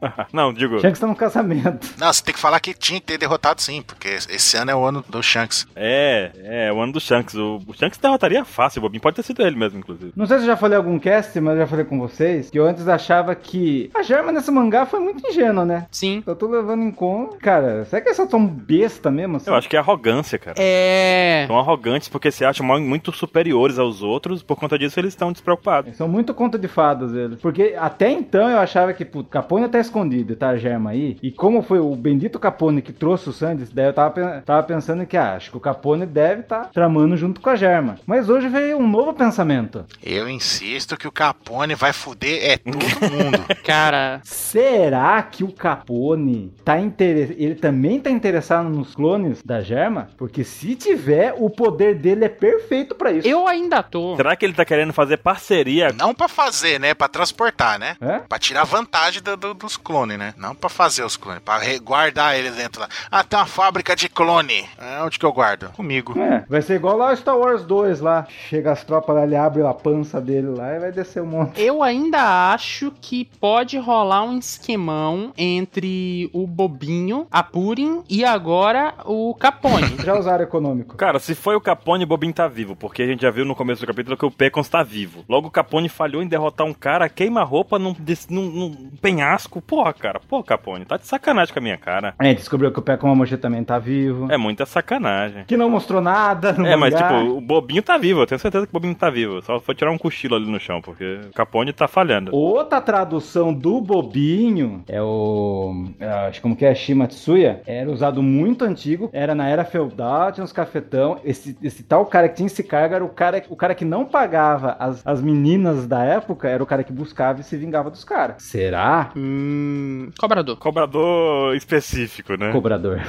É. 0.00 0.26
Não, 0.32 0.52
digo. 0.54 0.80
Shanks 0.80 0.98
tá 1.00 1.06
no 1.06 1.14
casamento. 1.16 1.86
Não, 1.98 2.10
você 2.12 2.22
tem 2.22 2.32
que 2.32 2.40
falar 2.40 2.58
que 2.60 2.72
tinha 2.72 2.98
que 3.00 3.06
ter 3.06 3.18
derrotado 3.18 3.60
sim, 3.60 3.82
porque 3.82 4.08
esse 4.08 4.56
ano 4.56 4.70
é 4.70 4.74
o 4.74 4.84
ano 4.84 5.04
do 5.08 5.22
Shanks. 5.22 5.66
É, 5.76 6.30
é, 6.68 6.72
o 6.72 6.80
ano 6.80 6.92
do 6.92 7.00
Shanks. 7.00 7.34
O, 7.34 7.60
o 7.66 7.74
Shanks 7.74 7.98
derrotaria 7.98 8.44
fácil, 8.44 8.78
o 8.78 8.82
Bobinho 8.82 9.02
pode 9.02 9.16
ter 9.16 9.22
sido 9.22 9.42
ele 9.42 9.56
mesmo, 9.56 9.78
inclusive. 9.80 10.12
Não 10.18 10.26
sei 10.26 10.38
se 10.38 10.42
eu 10.42 10.48
já 10.48 10.56
falei 10.56 10.76
algum 10.76 10.98
cast, 10.98 11.40
mas 11.40 11.54
eu 11.54 11.60
já 11.60 11.66
falei 11.68 11.84
com 11.84 11.96
vocês 11.96 12.50
que 12.50 12.58
eu 12.58 12.66
antes 12.66 12.88
achava 12.88 13.36
que 13.36 13.88
a 13.94 14.02
Germa 14.02 14.32
nesse 14.32 14.50
mangá 14.50 14.84
foi 14.84 14.98
muito 14.98 15.24
ingênua, 15.24 15.64
né? 15.64 15.86
Sim. 15.92 16.24
Eu 16.26 16.34
tô 16.34 16.48
levando 16.48 16.82
em 16.82 16.90
conta. 16.90 17.36
Cara, 17.36 17.84
será 17.84 18.02
que 18.02 18.08
eles 18.08 18.16
são 18.16 18.26
tão 18.26 18.44
besta 18.44 19.12
mesmo 19.12 19.36
assim? 19.36 19.48
Eu 19.48 19.54
acho 19.54 19.68
que 19.68 19.76
é 19.76 19.78
arrogância, 19.78 20.36
cara. 20.36 20.56
É. 20.58 21.44
São 21.46 21.56
arrogantes 21.56 22.08
porque 22.08 22.32
se 22.32 22.44
acham 22.44 22.66
muito 22.80 23.12
superiores 23.12 23.78
aos 23.78 24.02
outros, 24.02 24.42
por 24.42 24.56
conta 24.56 24.76
disso 24.76 24.98
eles 24.98 25.12
estão 25.12 25.30
despreocupados. 25.30 25.86
Eles 25.86 25.98
São 25.98 26.08
muito 26.08 26.34
conta 26.34 26.58
de 26.58 26.66
fadas 26.66 27.14
eles. 27.14 27.40
Porque 27.40 27.76
até 27.78 28.10
então 28.10 28.50
eu 28.50 28.58
achava 28.58 28.92
que, 28.92 29.04
putz, 29.04 29.30
Capone 29.30 29.68
tá 29.68 29.78
escondido, 29.78 30.34
tá 30.34 30.48
a 30.48 30.56
Germa 30.56 30.90
aí. 30.90 31.16
E 31.22 31.30
como 31.30 31.62
foi 31.62 31.78
o 31.78 31.94
bendito 31.94 32.40
Capone 32.40 32.82
que 32.82 32.92
trouxe 32.92 33.28
o 33.28 33.32
Sandy, 33.32 33.66
daí 33.72 33.86
eu 33.86 33.92
tava, 33.92 34.42
tava 34.44 34.64
pensando 34.64 35.06
que, 35.06 35.16
ah, 35.16 35.34
acho 35.34 35.52
que 35.52 35.56
o 35.56 35.60
Capone 35.60 36.06
deve 36.06 36.42
tá 36.42 36.64
tramando 36.64 37.16
junto 37.16 37.40
com 37.40 37.50
a 37.50 37.54
Germa. 37.54 37.94
Mas 38.04 38.28
hoje 38.28 38.48
veio 38.48 38.78
um 38.78 38.88
novo 38.88 39.12
pensamento. 39.14 39.84
Eu 40.10 40.26
insisto 40.26 40.96
que 40.96 41.06
o 41.06 41.12
Capone 41.12 41.74
vai 41.74 41.92
fuder 41.92 42.40
é 42.52 42.56
todo 42.56 42.78
mundo. 43.12 43.44
Cara, 43.62 44.22
Será 44.24 45.22
que 45.22 45.44
o 45.44 45.52
Capone 45.52 46.50
tá 46.64 46.78
interessado? 46.80 47.36
Ele 47.38 47.54
também 47.54 48.00
tá 48.00 48.08
interessado 48.08 48.70
nos 48.70 48.94
clones 48.94 49.42
da 49.44 49.60
Germa? 49.60 50.08
Porque 50.16 50.44
se 50.44 50.74
tiver, 50.74 51.34
o 51.36 51.50
poder 51.50 51.94
dele 51.96 52.24
é 52.24 52.28
perfeito 52.30 52.94
pra 52.94 53.12
isso. 53.12 53.28
eu 53.28 53.46
ainda 53.46 53.82
tô. 53.82 54.16
Será 54.16 54.34
que 54.34 54.46
ele 54.46 54.54
tá 54.54 54.64
querendo 54.64 54.94
fazer 54.94 55.18
parceria? 55.18 55.92
Não 55.92 56.14
pra 56.14 56.26
fazer, 56.26 56.80
né? 56.80 56.94
Pra 56.94 57.06
transportar, 57.08 57.78
né? 57.78 57.94
É? 58.00 58.20
Pra 58.20 58.38
tirar 58.38 58.64
vantagem 58.64 59.22
do- 59.22 59.36
do- 59.36 59.52
dos 59.54 59.76
clones, 59.76 60.18
né? 60.18 60.32
Não 60.38 60.54
pra 60.54 60.70
fazer 60.70 61.02
os 61.04 61.18
clones, 61.18 61.42
pra 61.44 61.58
re- 61.58 61.78
guardar 61.78 62.34
eles 62.38 62.54
dentro 62.56 62.80
lá. 62.80 62.88
Ah, 63.10 63.22
tem 63.22 63.38
uma 63.38 63.44
fábrica 63.44 63.94
de 63.94 64.08
clone. 64.08 64.64
É, 64.78 65.02
onde 65.02 65.18
que 65.18 65.26
eu 65.26 65.32
guardo? 65.32 65.70
Comigo. 65.72 66.18
É, 66.18 66.44
vai 66.48 66.62
ser 66.62 66.76
igual 66.76 66.96
lá 66.96 67.12
o 67.12 67.16
Star 67.16 67.36
Wars 67.36 67.62
2 67.64 68.00
lá. 68.00 68.26
Chega 68.48 68.72
as 68.72 68.82
tropas 68.82 69.14
lá, 69.14 69.24
ele 69.24 69.36
abre 69.36 69.60
a 69.62 69.74
dele 70.20 70.48
lá 70.48 70.74
e 70.74 70.78
vai 70.78 70.92
descer 70.92 71.22
um 71.22 71.26
monte. 71.26 71.60
Eu 71.60 71.82
ainda 71.82 72.52
acho 72.52 72.92
que 73.00 73.24
pode 73.40 73.78
rolar 73.78 74.22
um 74.24 74.38
esquemão 74.38 75.32
entre 75.36 76.30
o 76.32 76.46
Bobinho, 76.46 77.26
a 77.30 77.42
Purin 77.42 78.02
e 78.08 78.24
agora 78.24 78.94
o 79.04 79.34
Capone. 79.34 79.96
Já 80.04 80.18
usaram 80.18 80.44
econômico. 80.44 80.96
Cara, 80.96 81.18
se 81.18 81.34
foi 81.34 81.54
o 81.56 81.60
Capone, 81.60 82.04
o 82.04 82.06
Bobinho 82.06 82.32
tá 82.32 82.46
vivo, 82.48 82.76
porque 82.76 83.02
a 83.02 83.06
gente 83.06 83.22
já 83.22 83.30
viu 83.30 83.44
no 83.44 83.54
começo 83.54 83.80
do 83.80 83.86
capítulo 83.86 84.16
que 84.16 84.24
o 84.24 84.30
Pecons 84.30 84.68
tá 84.68 84.82
vivo. 84.82 85.24
Logo 85.28 85.48
o 85.48 85.50
Capone 85.50 85.88
falhou 85.88 86.22
em 86.22 86.26
derrotar 86.28 86.66
um 86.66 86.72
cara, 86.74 87.08
queima-roupa 87.08 87.78
num, 87.78 87.94
num- 88.30 88.50
num 88.50 88.90
penhasco. 89.00 89.60
Porra, 89.60 89.92
cara, 89.92 90.20
pô, 90.28 90.42
Capone, 90.42 90.84
tá 90.84 90.96
de 90.96 91.06
sacanagem 91.06 91.52
com 91.52 91.58
a 91.60 91.62
minha 91.62 91.76
cara. 91.76 92.14
É, 92.18 92.34
descobriu 92.34 92.70
que 92.72 92.78
o 92.78 92.82
Pé 92.82 92.96
com 92.96 93.10
a 93.10 93.14
mochila 93.14 93.38
também 93.40 93.64
tá 93.64 93.78
vivo. 93.78 94.30
É 94.30 94.36
muita 94.36 94.64
sacanagem. 94.66 95.44
Que 95.44 95.56
não 95.56 95.70
mostrou 95.70 96.00
nada 96.00 96.52
no 96.52 96.66
É, 96.66 96.76
mas 96.76 96.94
tipo, 96.94 97.14
o 97.36 97.40
Bobinho 97.40 97.82
tá 97.82 97.96
vivo, 97.96 98.20
eu 98.20 98.26
tenho 98.26 98.38
certeza 98.38 98.66
que 98.66 98.70
o 98.70 98.72
Bobinho 98.78 98.94
tá 98.94 99.10
vivo. 99.10 99.42
Só 99.42 99.60
foi 99.60 99.74
tirar 99.74 99.87
tirar 99.88 99.90
um 99.92 99.98
cochilo 99.98 100.36
ali 100.36 100.50
no 100.50 100.60
chão, 100.60 100.80
porque 100.80 101.20
o 101.28 101.32
Capone 101.32 101.72
tá 101.72 101.88
falhando. 101.88 102.34
Outra 102.34 102.80
tradução 102.80 103.52
do 103.52 103.80
bobinho 103.80 104.84
é 104.86 105.00
o. 105.02 105.86
é, 105.98 106.08
Acho 106.28 106.42
como 106.42 106.56
que 106.56 106.64
é 106.64 106.74
Shimatsuya. 106.74 107.62
Era 107.66 107.90
usado 107.90 108.22
muito 108.22 108.64
antigo. 108.64 109.08
Era 109.12 109.34
na 109.34 109.48
era 109.48 109.64
feudal, 109.64 110.32
tinha 110.32 110.44
uns 110.44 110.52
cafetão. 110.52 111.20
Esse, 111.24 111.56
esse 111.62 111.82
tal 111.82 112.04
cara 112.06 112.28
que 112.28 112.36
tinha 112.36 112.46
esse 112.46 112.62
cargo 112.62 112.94
era 112.94 113.04
o 113.04 113.08
cara, 113.08 113.42
o 113.48 113.56
cara 113.56 113.74
que 113.74 113.84
não 113.84 114.04
pagava 114.04 114.76
as, 114.78 115.06
as 115.06 115.22
meninas 115.22 115.86
da 115.86 116.02
época, 116.04 116.48
era 116.48 116.62
o 116.62 116.66
cara 116.66 116.84
que 116.84 116.92
buscava 116.92 117.40
e 117.40 117.44
se 117.44 117.56
vingava 117.56 117.90
dos 117.90 118.04
caras. 118.04 118.42
Será? 118.42 119.10
Hum. 119.16 120.10
Cobrador. 120.18 120.56
Cobrador 120.56 121.56
específico, 121.56 122.36
né? 122.36 122.52
Cobrador. 122.52 123.00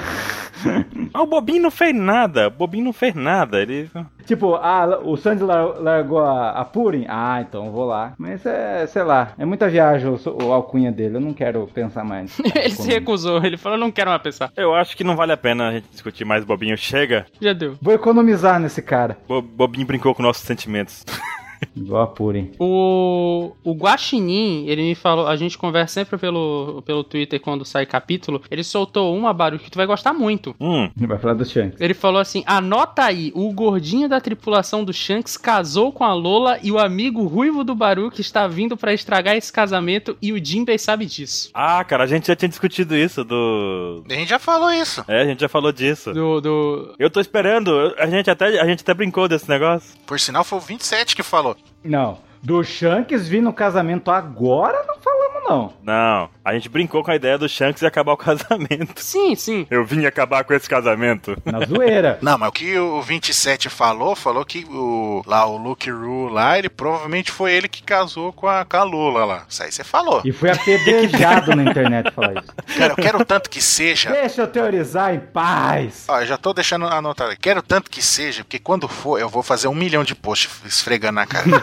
Ah, 1.13 1.21
o 1.23 1.25
Bobinho 1.25 1.61
não 1.61 1.71
fez 1.71 1.95
nada. 1.95 2.47
O 2.47 2.51
Bobinho 2.51 2.83
não 2.83 2.93
fez 2.93 3.15
nada. 3.15 3.61
Ele. 3.61 3.89
Tipo, 4.29 4.53
ah, 4.57 4.99
o 5.03 5.17
Sandy 5.17 5.41
lar- 5.41 5.79
largou 5.81 6.19
a, 6.19 6.51
a 6.51 6.63
Purim? 6.63 7.03
Ah, 7.09 7.41
então 7.41 7.65
eu 7.65 7.71
vou 7.71 7.85
lá. 7.85 8.13
Mas 8.15 8.45
é, 8.45 8.85
sei 8.85 9.01
lá, 9.01 9.31
é 9.39 9.43
muita 9.43 9.67
viagem 9.67 10.07
o, 10.07 10.19
o 10.45 10.53
alcunha 10.53 10.91
dele, 10.91 11.15
eu 11.15 11.19
não 11.19 11.33
quero 11.33 11.65
pensar 11.73 12.03
mais. 12.03 12.37
Ele 12.53 12.69
se 12.69 12.87
recusou, 12.87 13.43
ele 13.43 13.57
falou, 13.57 13.75
não 13.75 13.89
quero 13.89 14.11
mais 14.11 14.21
pensar. 14.21 14.51
Eu 14.55 14.75
acho 14.75 14.95
que 14.95 15.03
não 15.03 15.15
vale 15.15 15.31
a 15.31 15.37
pena 15.37 15.69
a 15.69 15.71
gente 15.71 15.87
discutir 15.89 16.25
mais 16.25 16.45
Bobinho. 16.45 16.77
Chega. 16.77 17.25
Já 17.41 17.53
deu. 17.53 17.75
Vou 17.81 17.91
economizar 17.91 18.59
nesse 18.59 18.83
cara. 18.83 19.17
Bo- 19.27 19.41
Bobinho 19.41 19.87
brincou 19.87 20.13
com 20.13 20.21
nossos 20.21 20.43
sentimentos. 20.43 21.03
Igual 21.75 22.03
a 22.03 22.07
Purim. 22.07 22.51
O, 22.59 23.51
o 23.63 23.73
Guaxinim, 23.73 24.65
ele 24.67 24.81
me 24.81 24.95
falou, 24.95 25.27
a 25.27 25.35
gente 25.35 25.57
conversa 25.57 25.95
sempre 25.95 26.17
pelo, 26.17 26.81
pelo 26.85 27.03
Twitter 27.03 27.39
quando 27.39 27.65
sai 27.65 27.85
capítulo, 27.85 28.41
ele 28.49 28.63
soltou 28.63 29.15
uma, 29.15 29.33
Baru, 29.33 29.59
que 29.59 29.69
tu 29.71 29.77
vai 29.77 29.85
gostar 29.85 30.13
muito. 30.13 30.55
Hum, 30.59 30.89
Vai 30.95 31.17
falar 31.17 31.33
do 31.33 31.45
Shanks. 31.45 31.79
Ele 31.79 31.93
falou 31.93 32.19
assim, 32.21 32.43
anota 32.45 33.03
aí, 33.03 33.31
o 33.35 33.51
gordinho 33.53 34.07
da 34.09 34.19
tripulação 34.21 34.83
do 34.83 34.93
Shanks 34.93 35.37
casou 35.37 35.91
com 35.91 36.03
a 36.03 36.13
Lola 36.13 36.59
e 36.61 36.71
o 36.71 36.79
amigo 36.79 37.25
ruivo 37.25 37.63
do 37.63 37.73
Baruch 37.75 38.19
está 38.19 38.47
vindo 38.47 38.77
pra 38.77 38.93
estragar 38.93 39.35
esse 39.35 39.51
casamento 39.51 40.17
e 40.21 40.31
o 40.33 40.43
Jinbei 40.43 40.77
sabe 40.77 41.05
disso. 41.05 41.49
Ah, 41.53 41.83
cara, 41.83 42.03
a 42.03 42.07
gente 42.07 42.27
já 42.27 42.35
tinha 42.35 42.49
discutido 42.49 42.95
isso 42.95 43.23
do. 43.23 44.03
A 44.09 44.13
gente 44.13 44.29
já 44.29 44.39
falou 44.39 44.71
isso. 44.71 45.03
É, 45.07 45.21
a 45.21 45.25
gente 45.25 45.39
já 45.41 45.49
falou 45.49 45.71
disso. 45.71 46.13
Do, 46.13 46.41
do... 46.41 46.95
Eu 46.99 47.09
tô 47.09 47.19
esperando. 47.19 47.93
A 47.97 48.07
gente 48.07 48.29
até, 48.29 48.59
a 48.59 48.65
gente 48.65 48.81
até 48.81 48.93
brincou 48.93 49.27
desse 49.27 49.49
negócio. 49.49 49.97
Por 50.05 50.19
sinal, 50.19 50.43
foi 50.43 50.57
o 50.57 50.61
27 50.61 51.15
que 51.15 51.23
falou. 51.23 51.48
Não. 51.83 52.17
Do 52.41 52.63
Shanks 52.63 53.27
vir 53.27 53.41
no 53.41 53.51
casamento 53.51 54.11
agora, 54.11 54.85
não 54.87 54.95
falamos 55.31 55.39
não. 55.49 55.73
Não, 55.81 56.29
a 56.45 56.53
gente 56.53 56.69
brincou 56.69 57.03
com 57.03 57.09
a 57.09 57.15
ideia 57.15 57.37
do 57.37 57.49
Shanks 57.49 57.81
e 57.81 57.85
acabar 57.85 58.13
o 58.13 58.17
casamento. 58.17 59.01
Sim, 59.01 59.35
sim. 59.35 59.65
Eu 59.69 59.83
vim 59.83 60.05
acabar 60.05 60.43
com 60.43 60.53
esse 60.53 60.69
casamento. 60.69 61.35
Na 61.43 61.65
zoeira. 61.65 62.19
Não, 62.21 62.37
mas 62.37 62.49
o 62.49 62.51
que 62.51 62.77
o 62.77 63.01
27 63.01 63.69
falou, 63.69 64.15
falou 64.15 64.45
que 64.45 64.65
o, 64.69 65.23
lá 65.25 65.45
o 65.45 65.57
Luke 65.57 65.89
Rue 65.89 66.31
lá, 66.31 66.57
ele 66.57 66.69
provavelmente 66.69 67.31
foi 67.31 67.53
ele 67.53 67.67
que 67.67 67.81
casou 67.81 68.31
com 68.31 68.47
a, 68.47 68.63
com 68.63 68.77
a 68.77 68.83
Lula 68.83 69.25
lá. 69.25 69.45
Isso 69.49 69.63
aí 69.63 69.71
você 69.71 69.83
falou. 69.83 70.21
E 70.23 70.31
foi 70.31 70.51
apedrejado 70.51 71.55
na 71.55 71.63
internet 71.63 72.11
falar 72.11 72.33
isso. 72.33 72.53
Cara, 72.77 72.93
eu 72.93 72.97
quero 72.97 73.25
tanto 73.25 73.49
que 73.49 73.61
seja. 73.61 74.11
Deixa 74.11 74.41
eu 74.41 74.47
teorizar 74.47 75.13
em 75.13 75.19
paz. 75.19 76.05
Ó, 76.07 76.21
eu 76.21 76.27
já 76.27 76.37
tô 76.37 76.53
deixando 76.53 76.85
anotado. 76.85 77.35
Quero 77.39 77.61
tanto 77.61 77.89
que 77.89 78.01
seja, 78.01 78.43
porque 78.43 78.59
quando 78.59 78.87
for, 78.87 79.19
eu 79.19 79.29
vou 79.29 79.41
fazer 79.41 79.67
um 79.67 79.75
milhão 79.75 80.03
de 80.03 80.13
posts 80.13 80.49
esfregando 80.65 81.13
na 81.13 81.25
cara. 81.25 81.45